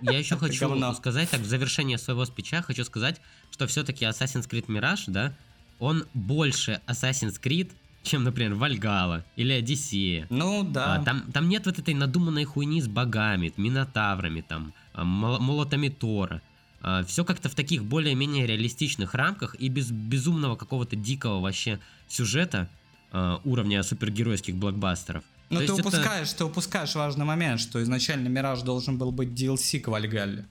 [0.00, 4.66] Я еще хочу сказать, так, в завершение своего спича, хочу сказать, что все-таки Assassin's Creed
[4.66, 5.34] Mirage, да,
[5.78, 7.70] он больше Assassin's Creed,
[8.02, 10.26] чем, например, Вальгала или Одиссея.
[10.30, 10.96] Ну да.
[10.96, 16.40] А, там, там нет вот этой надуманной хуйни с богами, минотаврами, там, а, молотами Тора.
[16.82, 22.68] А, все как-то в таких более-менее реалистичных рамках и без безумного какого-то дикого вообще сюжета
[23.12, 25.24] а, уровня супергеройских блокбастеров.
[25.50, 26.38] Но То ты упускаешь, это...
[26.38, 30.46] ты упускаешь важный момент, что изначально Мираж должен был быть DLC к Вальгалле.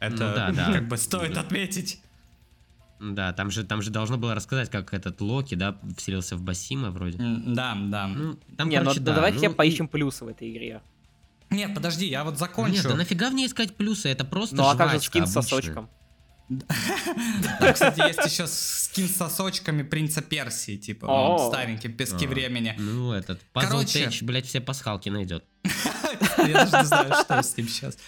[0.00, 0.72] Это ну, да, да.
[0.72, 2.00] как бы стоит отметить.
[3.00, 6.90] Да, там же, там же должно было рассказать, как этот Локи, да, вселился в Басима
[6.90, 7.18] вроде.
[7.18, 8.08] Да, да.
[8.08, 9.88] Ну, там, Не, ну короче, ну, да, давайте ну, поищем и...
[9.88, 10.82] плюсы в этой игре.
[11.50, 12.74] Нет, подожди, я вот закончу.
[12.74, 14.08] Нет, да нафига в ней искать плюсы?
[14.08, 15.88] Это просто Ну а как же скин с сосочком?
[17.72, 22.74] Кстати, есть еще скин с сосочками принца Персии, типа, он старенький, пески а, времени.
[22.78, 25.44] Ну, этот, Короче, блядь, все пасхалки найдет.
[26.38, 27.98] Я даже не знаю, что с ним сейчас.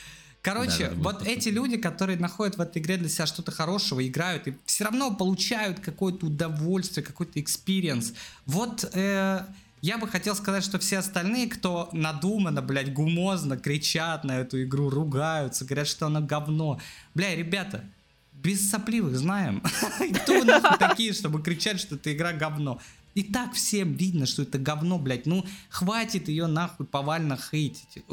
[0.43, 4.49] Короче, да, вот эти люди, которые находят в этой игре для себя что-то хорошего, играют
[4.49, 8.15] и все равно получают какое-то удовольствие, какой-то experience.
[8.47, 9.45] Вот э,
[9.83, 14.89] я бы хотел сказать, что все остальные, кто надуманно, блядь, гумозно кричат на эту игру,
[14.89, 16.81] ругаются, говорят, что она говно.
[17.15, 17.85] Бля, ребята,
[18.43, 19.63] без сопливых знаем.
[20.23, 22.81] Кто вы нахуй такие, чтобы кричать, что эта игра говно?
[23.15, 25.27] И так всем видно, что это говно, блядь.
[25.27, 28.05] Ну, хватит ее нахуй повально хейтить.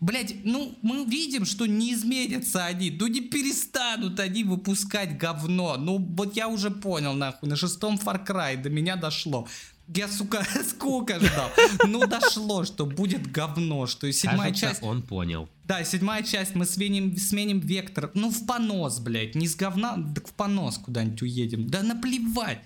[0.00, 5.76] Блять, ну мы видим, что не изменятся они, ну не перестанут они выпускать говно.
[5.76, 9.46] Ну вот я уже понял, нахуй, на шестом Far Cry до меня дошло.
[9.88, 11.50] Я, сука, сколько ждал?
[11.86, 14.82] Ну, дошло, что будет говно, что и седьмая Кажется, часть...
[14.82, 15.48] он понял.
[15.64, 18.10] Да, седьмая часть, мы сменим, сменим вектор.
[18.14, 21.68] Ну, в понос, блядь, не с говна, так в понос куда-нибудь уедем.
[21.68, 22.60] Да наплевать.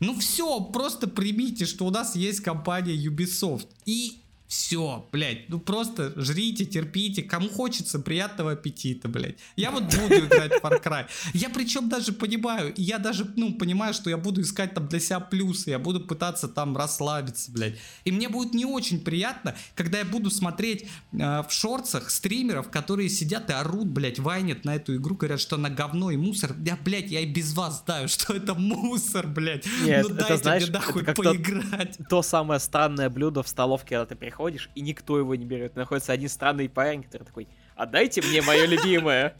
[0.00, 3.66] Ну все, просто примите, что у нас есть компания Ubisoft.
[3.84, 9.36] И Все, блядь, ну просто жрите, терпите, кому хочется, приятного аппетита, блядь.
[9.56, 11.06] Я вот буду играть в Far Cry.
[11.34, 15.20] Я причем даже понимаю, я даже, ну, понимаю, что я буду искать там для себя
[15.20, 17.76] плюсы, я буду пытаться там расслабиться, блядь.
[18.04, 23.10] И мне будет не очень приятно, когда я буду смотреть э, в шорцах стримеров, которые
[23.10, 26.56] сидят и орут, блядь, вайнят на эту игру, говорят, что она говно и мусор.
[26.64, 29.66] Я, блядь, я и без вас знаю, что это мусор, блядь.
[29.84, 31.98] Нет, ну это, дайте знаешь, мне нахуй это поиграть.
[32.08, 34.37] То самое странное блюдо в столовке, когда ты приходишь,
[34.74, 35.76] и никто его не берет.
[35.76, 39.34] Находится один странный парень, который такой, отдайте мне мое любимое.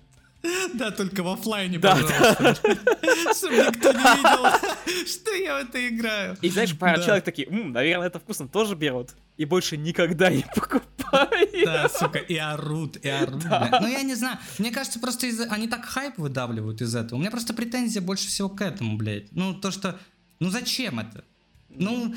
[0.75, 2.55] Да, только в оффлайне, Да, пожалуйста.
[3.35, 6.37] Чтобы никто не видел, что я в это играю.
[6.43, 7.05] И знаешь, пара Да.
[7.05, 9.11] человек такие, «М, наверное, это вкусно, тоже берут.
[9.37, 11.51] И больше никогда не покупают.
[11.65, 13.43] Да, сука, и орут, и орут.
[13.45, 13.79] Да.
[13.81, 14.39] Ну, я не знаю.
[14.59, 17.17] Мне кажется, просто из они так хайп выдавливают из этого.
[17.19, 19.33] У меня просто претензия больше всего к этому, блядь.
[19.33, 19.99] Ну, то, что...
[20.39, 21.25] Ну, зачем это?
[21.69, 22.15] Ну,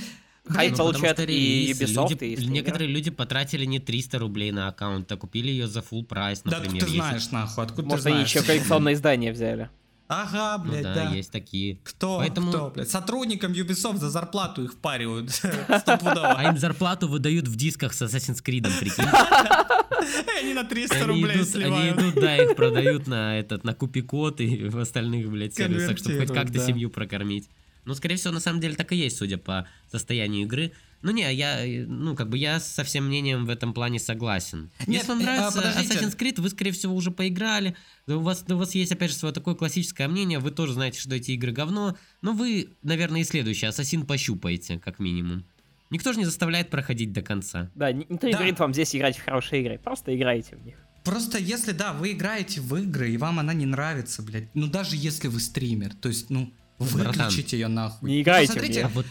[0.48, 2.48] Хайп потому получают что и Ubisoft, люди- и.
[2.48, 6.58] Некоторые люди потратили не 300 рублей на аккаунт, а купили ее за full прайс, да
[6.58, 6.84] например.
[6.84, 8.30] ты Есть- знаешь, нахуй, откуда Может, ты они знаешь?
[8.36, 9.70] еще коллекционное издание взяли.
[10.08, 11.10] Ага, Ну блядь, да, да.
[11.12, 11.78] есть такие.
[11.86, 12.18] Кто?
[12.18, 12.90] Поэтому- Кто, блядь?
[12.90, 15.30] Сотрудникам Ubisoft за зарплату их впаривают.
[15.70, 19.06] А им зарплату выдают в дисках с Assassin's Creed, прикинь.
[20.42, 22.00] Они на 300 Они рублей идут, они сливают.
[22.00, 26.34] идут, да, их продают на этот, на купи-код и в остальных, блядь, сервисах, чтобы хоть
[26.34, 26.66] как-то да.
[26.66, 27.48] семью прокормить.
[27.86, 30.72] Ну, скорее всего, на самом деле так и есть, судя по состоянию игры.
[31.02, 34.70] Ну, не, я, э, ну, как бы я со всем мнением в этом плане согласен.
[34.86, 35.98] Нет, Если вам э, а, нравится подождите.
[35.98, 37.76] Assassin's Creed, вы, скорее всего, уже поиграли.
[38.06, 40.38] Да У вас, да у вас есть, опять же, свое такое классическое мнение.
[40.38, 41.98] Вы тоже знаете, что эти игры говно.
[42.22, 45.44] Но вы, наверное, и следующий Ассасин пощупаете, как минимум.
[45.90, 47.72] Никто же не заставляет проходить до конца.
[47.76, 48.38] Да, ни- никто не Да.
[48.38, 49.80] говорит вам здесь играть в хорошие игры.
[49.84, 50.76] Просто играйте в них.
[51.04, 54.96] Просто если, да, вы играете в игры, и вам она не нравится, блядь, ну даже
[54.96, 56.54] если вы стример, то есть, ну,
[56.86, 58.10] выключите ее нахуй.
[58.10, 58.88] не играйте в смотрите, неё.
[58.88, 59.04] А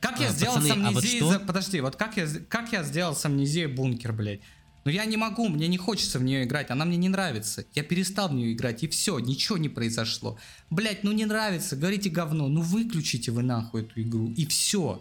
[0.00, 1.20] как я А, сделал пацаны, с а вот амнезией...
[1.32, 4.40] за- Подожди, вот как я, как я сделал с амнезией бункер, блядь?
[4.84, 7.64] Ну я не могу, мне не хочется в нее играть, она мне не нравится.
[7.72, 10.38] Я перестал в нее играть, и все, ничего не произошло.
[10.70, 15.00] Блять, ну не нравится, говорите говно, ну выключите вы нахуй эту игру, и все.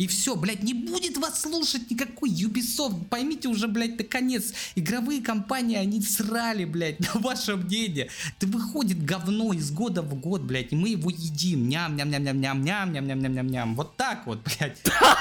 [0.00, 3.04] И все, блядь, не будет вас слушать никакой Ubisoft.
[3.10, 4.54] Поймите уже, блядь, наконец.
[4.74, 8.08] Игровые компании, они срали, блядь, на ваше мнение.
[8.40, 11.68] Да выходит говно из года в год, блядь, и мы его едим.
[11.68, 13.74] Ням-ням-ням-ням-ням-ням-ням-ням-ням.
[13.74, 14.78] Вот так вот, блядь.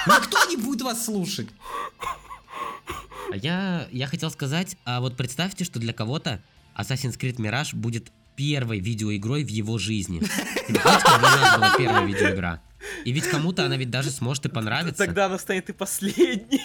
[0.08, 1.50] Никто не будет вас слушать.
[3.34, 6.42] А я, я хотел сказать, а вот представьте, что для кого-то
[6.78, 10.20] Assassin's Creed Mirage будет первой видеоигрой в его жизни.
[10.68, 12.62] Представьте, как для нас была первая видеоигра.
[13.06, 15.06] И ведь кому-то она ведь даже сможет и понравиться.
[15.06, 16.60] Тогда она станет и последней.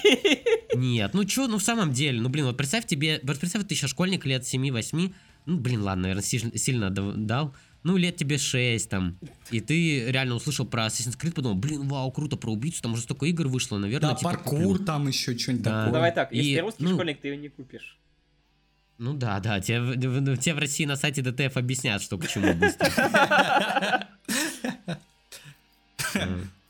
[0.75, 3.75] Нет, ну чё, ну в самом деле, ну блин, вот представь тебе, вот представь, ты
[3.75, 5.13] еще школьник лет 7-8,
[5.47, 7.55] ну блин, ладно, наверное, сильно, сильно дал,
[7.85, 9.19] ну лет тебе 6 там,
[9.51, 13.03] и ты реально услышал про Assassin's Creed, подумал, блин, вау, круто, про убийцу, там уже
[13.03, 14.85] столько игр вышло, наверное, Да, типа паркур куплю».
[14.85, 15.71] там еще что-нибудь Да.
[15.81, 15.93] такое.
[15.93, 17.99] Давай так, И, если ты русский ну- школьник, ты ее не купишь.
[18.99, 19.95] Ну да, да, тебе,
[20.37, 22.89] тебе в России на сайте ДТФ объяснят, что к чему быстро.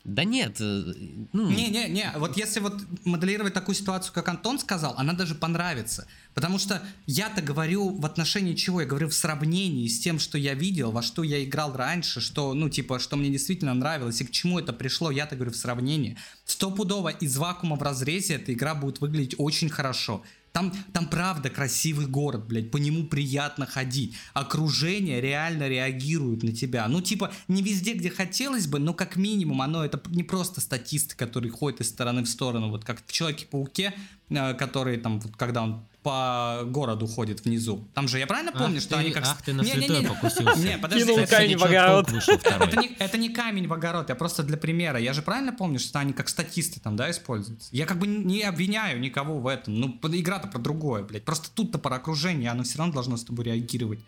[0.05, 0.93] Да нет, э,
[1.33, 1.49] ну...
[1.49, 6.07] Не-не-не, вот если вот моделировать такую ситуацию, как Антон сказал, она даже понравится.
[6.35, 8.81] Потому что я-то говорю в отношении чего?
[8.81, 12.53] Я говорю в сравнении с тем, что я видел, во что я играл раньше, что,
[12.53, 16.17] ну, типа, что мне действительно нравилось и к чему это пришло, я-то говорю в сравнении.
[16.45, 20.23] Стопудово из вакуума в разрезе эта игра будет выглядеть очень хорошо.
[20.55, 24.15] Там, там правда красивый город, блядь, по нему приятно ходить.
[24.33, 26.87] Окружение реально реагирует на тебя.
[26.87, 31.17] Ну, типа, не везде, где хотелось бы, но как минимум оно это не просто статисты,
[31.17, 33.95] которые ходят из стороны в сторону, вот как в Человеке-пауке,
[34.29, 37.89] э, который там, вот, когда он по городу ходит внизу.
[37.95, 39.23] Там же, я правильно помню, Ах что ты- они как...
[39.25, 39.87] Ах ты на Не-не-не.
[39.87, 40.59] святое покусился.
[40.59, 42.07] Не, подожди, Кинул камень в огород.
[42.11, 44.99] Это не, это не камень в огород, я просто для примера.
[44.99, 47.69] Я же правильно помню, что они как статисты там, да, используются?
[47.71, 49.79] Я как бы не обвиняю никого в этом.
[49.79, 51.25] Ну, игра-то про другое, блядь.
[51.25, 54.01] Просто тут-то про окружение, оно все равно должно с тобой реагировать.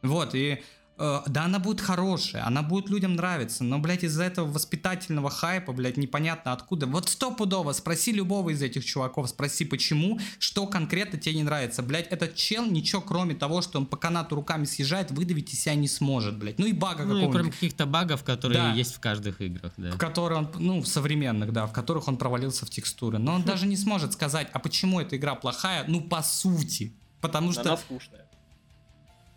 [0.00, 0.62] Вот, и
[0.98, 5.96] да, она будет хорошая, она будет людям нравиться, но, блядь, из-за этого воспитательного хайпа, блядь,
[5.96, 6.86] непонятно откуда.
[6.86, 11.82] Вот стопудово, спроси любого из этих чуваков, спроси, почему, что конкретно тебе не нравится.
[11.82, 15.74] Блядь, этот чел ничего, кроме того, что он по канату руками съезжает, выдавить из себя
[15.74, 16.58] не сможет, блядь.
[16.58, 17.32] Ну и бага Ну какого-нибудь.
[17.34, 18.72] кроме каких-то багов, которые Да.
[18.72, 19.92] есть в каждых играх, да.
[19.92, 23.18] в которые он, ну, в современных, да, в которых он провалился в текстуры.
[23.18, 26.92] Но он даже не сможет сказать, а почему эта игра плохая, ну, по сути.
[27.20, 28.21] Потому что, Она скучная.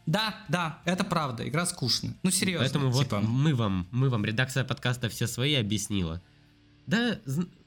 [0.05, 2.15] Да, да, это правда, игра скучная.
[2.23, 2.65] Ну, серьезно.
[2.65, 3.21] Поэтому вот типа.
[3.21, 6.21] мы вам, мы вам, редакция подкаста все свои объяснила.
[6.85, 7.17] Да,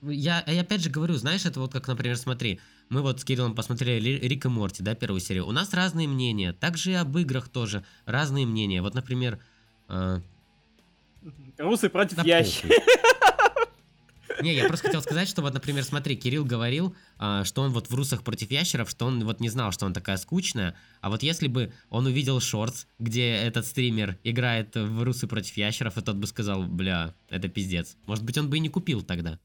[0.03, 3.57] я, я опять же говорю, знаешь, это вот как, например, смотри, мы вот с Кириллом
[3.57, 5.47] посмотрели Ри- Рик и Морти, да, первую серию.
[5.47, 8.80] У нас разные мнения, также и об играх тоже разные мнения.
[8.80, 9.41] Вот, например,
[9.89, 10.20] э,
[11.59, 12.68] Русы против да ящи.
[14.43, 17.91] Не, я просто хотел сказать, что вот, например, смотри, Кирилл говорил, а, что он вот
[17.91, 20.74] в русах против ящеров, что он вот не знал, что он такая скучная.
[21.01, 25.97] А вот если бы он увидел шортс, где этот стример играет в русы против ящеров,
[25.99, 27.97] и тот бы сказал, бля, это пиздец.
[28.07, 29.39] Может быть, он бы и не купил тогда.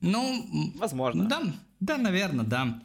[0.00, 1.28] Ну, Возможно.
[1.28, 1.42] Да,
[1.80, 2.82] да, наверное, да.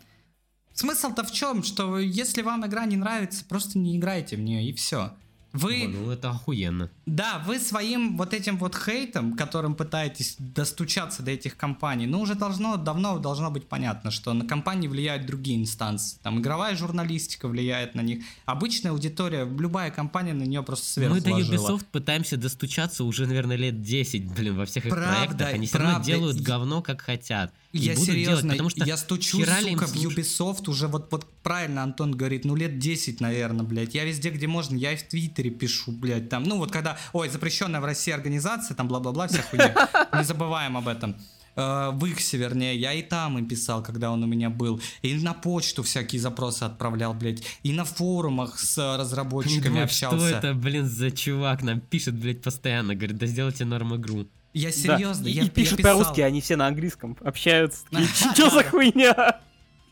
[0.74, 4.74] Смысл-то в чем, что если вам игра не нравится, просто не играйте в нее и
[4.74, 5.14] все.
[5.56, 6.90] Вы, О, ну это охуенно.
[7.06, 12.36] да, вы своим вот этим вот хейтом, которым пытаетесь достучаться до этих компаний, ну уже
[12.36, 16.18] должно, давно должно быть понятно, что на компании влияют другие инстанции.
[16.24, 18.24] Там игровая журналистика влияет на них.
[18.46, 21.30] Обычная аудитория, любая компания на нее просто сверху Мы до.
[21.30, 25.54] Ubisoft пытаемся достучаться уже, наверное, лет 10, блин, во всех их Правда, проектах.
[25.54, 27.54] Они все равно делают И- говно, как хотят.
[27.72, 31.26] И Я будут серьезно, делать, потому что я стучу, сука, в Ubisoft уже вот, вот
[31.44, 33.94] правильно Антон говорит, ну лет 10, наверное, блядь.
[33.94, 37.30] Я везде, где можно, я и в Твиттере пишу, блядь, там, ну вот когда, ой,
[37.30, 39.76] запрещенная в России организация, там бла-бла-бла, вся хуйня.
[40.18, 41.16] Не забываем об этом.
[41.58, 44.82] Э, В Иксе, вернее, я и там им писал, когда он у меня был.
[45.02, 47.44] И на почту всякие запросы отправлял, блядь.
[47.64, 50.18] И на форумах с разработчиками думают, общался.
[50.18, 54.28] Что это, блин, за чувак нам пишет, блядь, постоянно, говорит, да сделайте норм игру.
[54.54, 54.76] Я Да.
[54.76, 55.98] серьезно, И, я, и я пишут писал.
[56.00, 57.86] по-русски, они все на английском общаются.
[57.92, 58.70] Да, Что за да.
[58.70, 59.40] хуйня?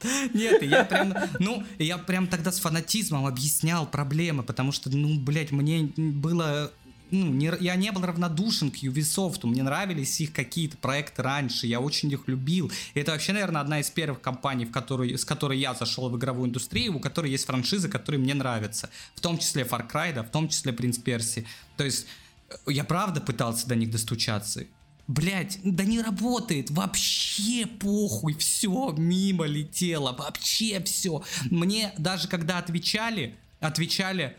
[0.34, 5.52] Нет, я прям, ну, я прям тогда с фанатизмом объяснял проблемы, потому что, ну, блядь,
[5.52, 6.72] мне было,
[7.12, 11.80] ну, не, я не был равнодушен к Ubisoft, мне нравились их какие-то проекты раньше, я
[11.80, 12.72] очень их любил.
[12.94, 16.18] И это вообще, наверное, одна из первых компаний, в которую, с которой я зашел в
[16.18, 18.90] игровую индустрию, у которой есть франшизы, которые мне нравятся.
[19.16, 21.46] В том числе Far Cry, да, в том числе Принц Перси.
[21.78, 22.08] То есть,
[22.50, 24.66] э, я правда пытался до них достучаться.
[25.08, 31.24] Блять, да не работает, вообще похуй, все мимо летело, вообще все.
[31.52, 34.38] Мне даже когда отвечали, отвечали,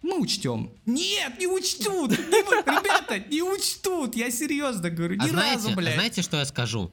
[0.00, 0.72] мы учтем.
[0.86, 5.94] Нет, не учтут, ребята, не учтут, я серьезно говорю, А ни знаете, разу, блядь.
[5.94, 6.90] знаете, что я скажу?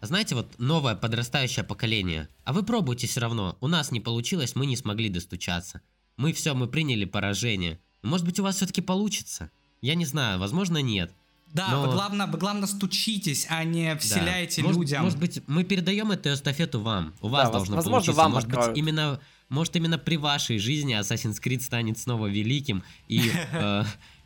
[0.00, 2.28] Знаете, вот новое подрастающее поколение.
[2.44, 3.56] А вы пробуйте все равно.
[3.60, 5.82] У нас не получилось, мы не смогли достучаться.
[6.16, 7.80] Мы все, мы приняли поражение.
[8.02, 9.50] Может быть, у вас все-таки получится?
[9.80, 11.12] Я не знаю, возможно, нет.
[11.52, 13.98] Да, но- вы, главное, вы главное стучитесь, а не Да.
[13.98, 15.02] вселяете может, людям.
[15.02, 17.14] Может быть, мы передаем эту эстафету вам.
[17.20, 18.22] У вас воз- должно возможно, получиться.
[18.22, 18.78] вам может быть, откроют.
[18.78, 23.20] именно, может, именно при вашей жизни Assassin's Creed станет снова великим, и,
[23.52, 23.84] э,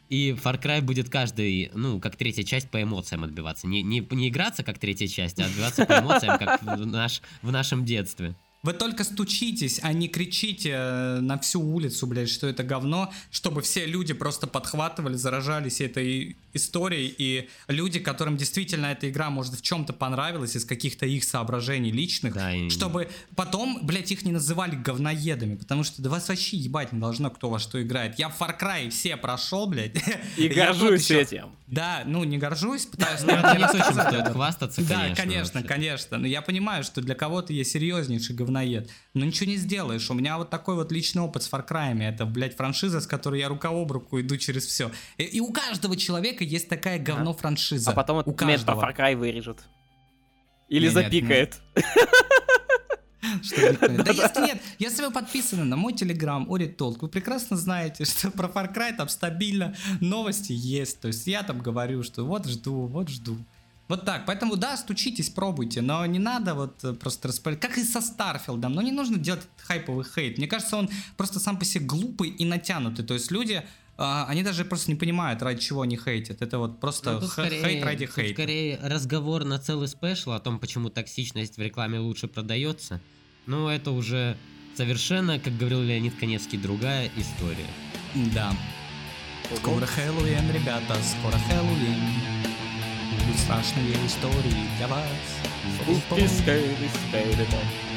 [0.09, 3.67] и Far Cry будет каждый, ну, как третья часть по эмоциям отбиваться.
[3.67, 7.51] Не, не, не играться как третья часть, а отбиваться по эмоциям, как в, наш, в
[7.53, 8.35] нашем детстве.
[8.65, 13.61] Вы только стучитесь, а не кричите э, на всю улицу, блядь, что это говно, чтобы
[13.61, 19.63] все люди просто подхватывали, заражались этой историей, и люди, которым действительно эта игра, может, в
[19.63, 24.77] чем-то понравилась из каких-то их соображений личных, Да, и- чтобы потом, блядь, их не называли
[24.77, 28.17] говноедами, потому что да вас вообще ебать не должно, кто во что играет.
[28.21, 29.97] Я в Far Cry все прошел, блядь.
[30.37, 31.47] И горжусь ещё- этим.
[31.67, 34.35] Да, ну не горжусь, пытаюсь Ну, не стоит этом.
[34.35, 35.63] хвастаться, Да, конечно.
[35.63, 36.19] конечно.
[36.19, 38.91] Но я понимаю, что для кого-то я серьезнейший говноед.
[39.15, 40.11] Но ничего не сделаешь.
[40.11, 42.03] У меня вот такой вот личный опыт с Far Cry.
[42.03, 44.91] Это, блядь, франшиза, с которой я рука об руку иду через все.
[45.19, 47.91] И, и у каждого человека есть такая говно-франшиза.
[47.91, 48.83] А потом у момент про каждого.
[48.83, 49.59] Far Cry вырежет.
[50.69, 51.61] Или Не, нет, запикает.
[53.23, 56.47] Да если нет, если вы подписаны на мой телеграм,
[56.77, 61.01] Толк, вы прекрасно знаете, что про Far Cry там стабильно новости есть.
[61.01, 63.37] То есть я там говорю, что вот жду, вот жду.
[63.93, 67.85] Вот так, поэтому да, стучитесь, пробуйте, но не надо вот э, просто распалить, как и
[67.85, 70.39] со Старфилдом, но не нужно делать хайповый хейт.
[70.39, 70.89] Мне кажется, он
[71.19, 73.63] просто сам по себе глупый и натянутый, то есть люди,
[73.99, 76.41] а, они даже просто не понимают, ради чего они хейтят.
[76.41, 78.33] Это вот просто Ну, скорее- хейт ради хейта.
[78.33, 82.99] скорее разговор на целый спешл о том, почему токсичность в рекламе лучше продается.
[83.45, 84.39] Ну, это уже
[84.75, 87.69] совершенно, как говорил Леонид Конецкий, другая история.
[88.35, 88.57] Да.
[89.55, 92.42] Скоро Хэллоуин, ребята, скоро Хэллоуин.
[93.21, 95.03] Будут страшные истории для вас.
[95.81, 97.92] Спуски, скейты, скейты, да.